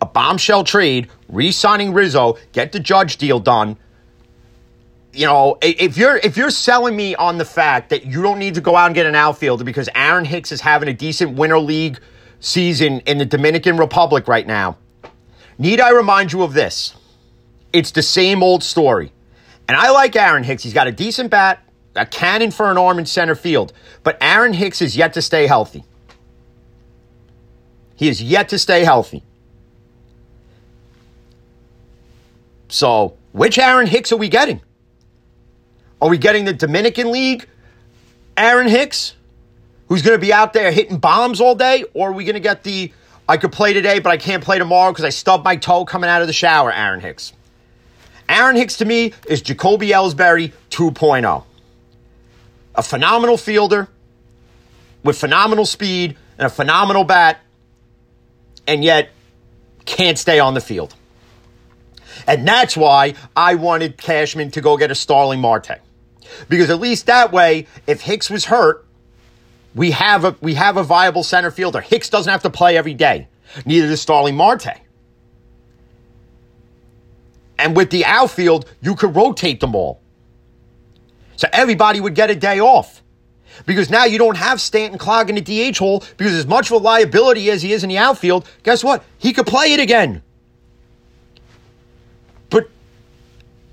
a 0.01 0.05
bombshell 0.05 0.63
trade, 0.63 1.09
re 1.27 1.51
signing 1.51 1.93
Rizzo, 1.93 2.37
get 2.53 2.71
the 2.71 2.79
judge 2.79 3.17
deal 3.17 3.39
done. 3.39 3.77
You 5.15 5.25
know, 5.25 5.57
if 5.61 5.97
you're 5.97 6.17
if 6.17 6.35
you're 6.35 6.49
selling 6.49 6.95
me 6.95 7.15
on 7.15 7.37
the 7.37 7.45
fact 7.45 7.89
that 7.89 8.05
you 8.05 8.21
don't 8.21 8.39
need 8.39 8.55
to 8.55 8.61
go 8.61 8.75
out 8.75 8.87
and 8.87 8.95
get 8.95 9.05
an 9.05 9.15
outfielder 9.15 9.63
because 9.63 9.89
Aaron 9.95 10.25
Hicks 10.25 10.51
is 10.51 10.61
having 10.61 10.89
a 10.89 10.93
decent 10.93 11.37
winter 11.37 11.59
league 11.59 11.99
season 12.41 12.99
in 13.01 13.17
the 13.17 13.25
Dominican 13.25 13.77
Republic 13.77 14.27
right 14.27 14.45
now, 14.45 14.77
Need 15.57 15.79
I 15.79 15.91
remind 15.91 16.33
you 16.33 16.43
of 16.43 16.53
this? 16.53 16.95
It's 17.71 17.91
the 17.91 18.01
same 18.01 18.43
old 18.43 18.63
story. 18.63 19.11
And 19.67 19.77
I 19.77 19.89
like 19.91 20.15
Aaron 20.15 20.43
Hicks. 20.43 20.63
He's 20.63 20.73
got 20.73 20.87
a 20.87 20.91
decent 20.91 21.31
bat, 21.31 21.63
a 21.95 22.05
cannon 22.05 22.51
for 22.51 22.69
an 22.69 22.77
arm 22.77 22.99
in 22.99 23.05
center 23.05 23.35
field. 23.35 23.73
But 24.03 24.17
Aaron 24.21 24.53
Hicks 24.53 24.81
is 24.81 24.95
yet 24.95 25.13
to 25.13 25.21
stay 25.21 25.47
healthy. 25.47 25.83
He 27.95 28.09
is 28.09 28.21
yet 28.21 28.49
to 28.49 28.59
stay 28.59 28.83
healthy. 28.83 29.23
So, 32.67 33.15
which 33.31 33.57
Aaron 33.57 33.87
Hicks 33.87 34.11
are 34.11 34.17
we 34.17 34.27
getting? 34.27 34.61
Are 36.01 36.09
we 36.09 36.17
getting 36.17 36.45
the 36.45 36.53
Dominican 36.53 37.11
League 37.11 37.47
Aaron 38.37 38.67
Hicks, 38.67 39.15
who's 39.87 40.01
going 40.01 40.17
to 40.17 40.21
be 40.21 40.33
out 40.33 40.53
there 40.53 40.71
hitting 40.71 40.97
bombs 40.97 41.39
all 41.39 41.55
day? 41.55 41.85
Or 41.93 42.09
are 42.09 42.13
we 42.13 42.25
going 42.25 42.35
to 42.35 42.39
get 42.39 42.63
the 42.63 42.91
I 43.27 43.37
could 43.37 43.51
play 43.51 43.73
today, 43.73 43.99
but 43.99 44.11
I 44.11 44.17
can't 44.17 44.43
play 44.43 44.59
tomorrow 44.59 44.91
because 44.91 45.05
I 45.05 45.09
stubbed 45.09 45.43
my 45.43 45.55
toe 45.55 45.85
coming 45.85 46.09
out 46.09 46.21
of 46.21 46.27
the 46.27 46.33
shower, 46.33 46.71
Aaron 46.71 46.99
Hicks? 46.99 47.33
Aaron 48.27 48.55
Hicks 48.55 48.77
to 48.77 48.85
me 48.85 49.13
is 49.27 49.41
Jacoby 49.41 49.89
Ellsbury 49.89 50.51
2.0. 50.69 51.43
A 52.75 52.83
phenomenal 52.83 53.37
fielder 53.37 53.87
with 55.03 55.17
phenomenal 55.17 55.65
speed 55.65 56.17
and 56.37 56.47
a 56.47 56.49
phenomenal 56.49 57.03
bat, 57.03 57.39
and 58.67 58.83
yet 58.83 59.09
can't 59.85 60.17
stay 60.17 60.39
on 60.39 60.53
the 60.53 60.61
field. 60.61 60.93
And 62.27 62.47
that's 62.47 62.75
why 62.75 63.13
I 63.35 63.55
wanted 63.55 63.97
Cashman 63.97 64.51
to 64.51 64.61
go 64.61 64.77
get 64.77 64.91
a 64.91 64.95
Starling 64.95 65.39
Marte. 65.39 65.79
Because 66.49 66.69
at 66.69 66.79
least 66.79 67.05
that 67.05 67.31
way, 67.31 67.67
if 67.85 68.01
Hicks 68.01 68.29
was 68.29 68.45
hurt, 68.45 68.85
we 69.75 69.91
have 69.91 70.23
a 70.23 70.35
we 70.41 70.55
have 70.55 70.77
a 70.77 70.83
viable 70.83 71.23
center 71.23 71.51
fielder. 71.51 71.81
Hicks 71.81 72.09
doesn't 72.09 72.31
have 72.31 72.43
to 72.43 72.49
play 72.49 72.77
every 72.77 72.93
day. 72.93 73.27
Neither 73.65 73.87
does 73.87 74.01
Starling 74.01 74.35
Marte. 74.35 74.79
And 77.57 77.75
with 77.75 77.89
the 77.89 78.05
outfield, 78.05 78.69
you 78.81 78.95
could 78.95 79.15
rotate 79.15 79.59
them 79.59 79.75
all. 79.75 80.01
So 81.35 81.47
everybody 81.51 82.01
would 82.01 82.15
get 82.15 82.29
a 82.29 82.35
day 82.35 82.59
off. 82.59 83.01
Because 83.65 83.89
now 83.89 84.03
you 84.03 84.17
don't 84.17 84.35
have 84.35 84.59
Stanton 84.59 84.99
clogging 84.99 85.35
the 85.35 85.71
DH 85.71 85.77
hole 85.77 86.03
because 86.17 86.33
as 86.33 86.45
much 86.45 86.67
of 86.67 86.73
a 86.73 86.77
liability 86.77 87.49
as 87.49 87.61
he 87.61 87.71
is 87.71 87.83
in 87.83 87.89
the 87.89 87.97
outfield, 87.97 88.45
guess 88.63 88.83
what? 88.83 89.03
He 89.17 89.31
could 89.31 89.47
play 89.47 89.73
it 89.73 89.79
again. 89.79 90.21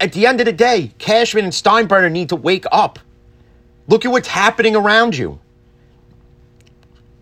At 0.03 0.13
the 0.13 0.27
end 0.27 0.41
of 0.41 0.47
the 0.47 0.53
day, 0.53 0.91
Cashman 0.99 1.45
and 1.45 1.53
Steinbrenner 1.53 2.11
need 2.11 2.31
to 2.31 2.37
wake 2.37 2.65
up. 2.73 2.99
Look 3.87 4.05
at 4.05 4.11
what's 4.11 4.27
happening 4.27 4.75
around 4.75 5.17
you. 5.17 5.39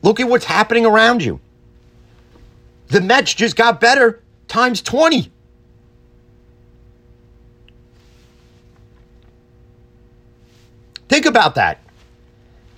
Look 0.01 0.19
at 0.19 0.27
what's 0.27 0.47
happening 0.47 0.87
around 0.87 1.23
you. 1.23 1.41
The 2.89 3.03
Mets 3.03 3.35
just 3.35 3.55
got 3.55 3.83
better 3.83 4.23
times 4.49 4.81
20. 4.81 5.31
Think 11.11 11.27
about 11.27 11.57
that. 11.57 11.81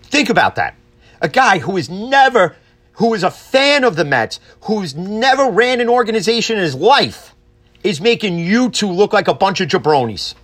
Think 0.03 0.31
about 0.31 0.57
that. 0.57 0.75
A 1.21 1.29
guy 1.29 1.59
who 1.59 1.77
is 1.77 1.89
never, 1.89 2.57
who 2.95 3.15
is 3.15 3.23
a 3.23 3.31
fan 3.31 3.85
of 3.85 3.95
the 3.95 4.05
Mets, 4.05 4.41
who's 4.63 4.97
never 4.97 5.49
ran 5.49 5.81
an 5.81 5.89
organization 5.89 6.57
in 6.57 6.65
his 6.65 6.75
life, 6.75 7.37
is 7.83 8.01
making 8.01 8.39
you 8.39 8.71
two 8.71 8.91
look 8.91 9.13
like 9.13 9.29
a 9.29 9.35
bunch 9.35 9.61
of 9.61 9.69
jabronis. 9.69 10.35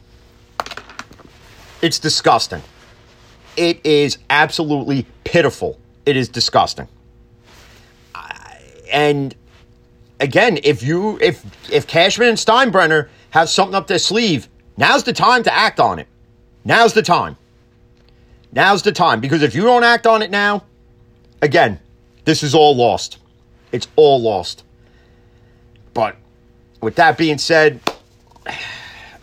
It's 1.81 1.99
disgusting. 1.99 2.63
It 3.57 3.85
is 3.85 4.19
absolutely 4.31 5.07
pitiful. 5.25 5.79
It 6.07 6.17
is 6.17 6.29
disgusting. 6.29 6.89
And 8.91 9.35
again, 10.21 10.59
if 10.65 10.83
you 10.83 11.19
if 11.21 11.45
if 11.71 11.87
Cashman 11.87 12.29
and 12.29 12.39
Steinbrenner 12.39 13.09
have 13.31 13.49
something 13.49 13.75
up 13.75 13.87
their 13.87 13.99
sleeve, 13.99 14.49
now's 14.77 15.05
the 15.05 15.13
time 15.13 15.43
to 15.45 15.55
act 15.55 15.81
on 15.81 15.99
it. 15.99 16.09
Now's 16.65 16.95
the 16.95 17.03
time. 17.03 17.37
Now's 18.53 18.83
the 18.83 18.93
time 18.93 19.21
because 19.21 19.43
if 19.43 19.55
you 19.55 19.63
don't 19.63 19.85
act 19.85 20.07
on 20.07 20.23
it 20.23 20.31
now, 20.31 20.65
again, 21.43 21.79
this 22.25 22.43
is 22.43 22.55
all 22.55 22.75
lost. 22.75 23.19
It's 23.73 23.89
all 23.97 24.21
lost. 24.21 24.65
But 25.93 26.17
with 26.81 26.97
that 26.97 27.19
being 27.19 27.39
said, 27.39 27.81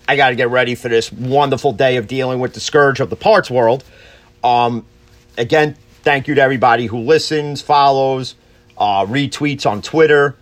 I 0.07 0.15
got 0.15 0.29
to 0.29 0.35
get 0.35 0.49
ready 0.49 0.75
for 0.75 0.89
this 0.89 1.11
wonderful 1.11 1.71
day 1.73 1.97
of 1.97 2.07
dealing 2.07 2.39
with 2.39 2.53
the 2.53 2.59
scourge 2.59 2.99
of 2.99 3.09
the 3.09 3.15
parts 3.15 3.49
world. 3.49 3.83
Um, 4.43 4.85
again, 5.37 5.75
thank 6.03 6.27
you 6.27 6.35
to 6.35 6.41
everybody 6.41 6.85
who 6.85 6.99
listens, 6.99 7.61
follows, 7.61 8.35
uh, 8.77 9.05
retweets 9.05 9.65
on 9.65 9.81
Twitter, 9.81 10.35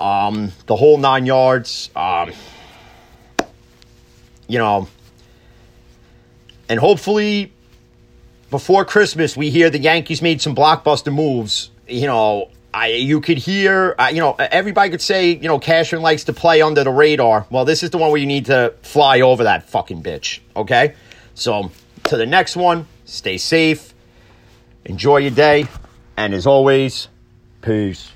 um, 0.00 0.52
the 0.66 0.76
whole 0.76 0.98
nine 0.98 1.26
yards. 1.26 1.90
Um, 1.96 2.32
you 4.46 4.58
know, 4.58 4.88
and 6.68 6.78
hopefully 6.78 7.52
before 8.50 8.84
Christmas, 8.84 9.36
we 9.36 9.50
hear 9.50 9.70
the 9.70 9.78
Yankees 9.78 10.22
made 10.22 10.40
some 10.40 10.54
blockbuster 10.54 11.12
moves. 11.12 11.70
You 11.88 12.06
know, 12.06 12.50
I 12.74 12.88
you 12.88 13.20
could 13.20 13.38
hear, 13.38 13.94
uh, 13.98 14.10
you 14.12 14.20
know, 14.20 14.34
everybody 14.38 14.90
could 14.90 15.02
say, 15.02 15.32
you 15.32 15.48
know, 15.48 15.58
Cashman 15.58 16.00
likes 16.00 16.24
to 16.24 16.32
play 16.32 16.62
under 16.62 16.84
the 16.84 16.90
radar. 16.90 17.46
Well, 17.50 17.64
this 17.64 17.82
is 17.82 17.90
the 17.90 17.98
one 17.98 18.10
where 18.10 18.20
you 18.20 18.26
need 18.26 18.46
to 18.46 18.74
fly 18.82 19.20
over 19.20 19.44
that 19.44 19.68
fucking 19.68 20.02
bitch. 20.02 20.40
Okay, 20.56 20.94
so 21.34 21.70
to 22.04 22.16
the 22.16 22.26
next 22.26 22.56
one, 22.56 22.86
stay 23.04 23.36
safe, 23.36 23.92
enjoy 24.84 25.18
your 25.18 25.30
day, 25.30 25.66
and 26.16 26.32
as 26.32 26.46
always, 26.46 27.08
peace. 27.60 28.10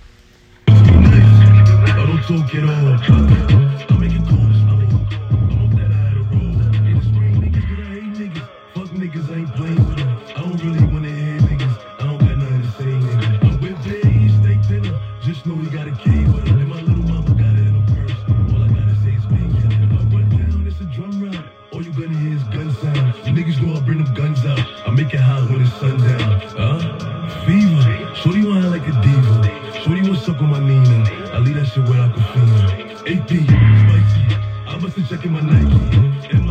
AP, 33.06 33.28
spicy. 33.28 34.36
I 34.66 34.78
must 34.80 34.96
have 34.96 35.08
checking 35.08 35.30
my 35.30 35.40
Nike. 35.40 36.45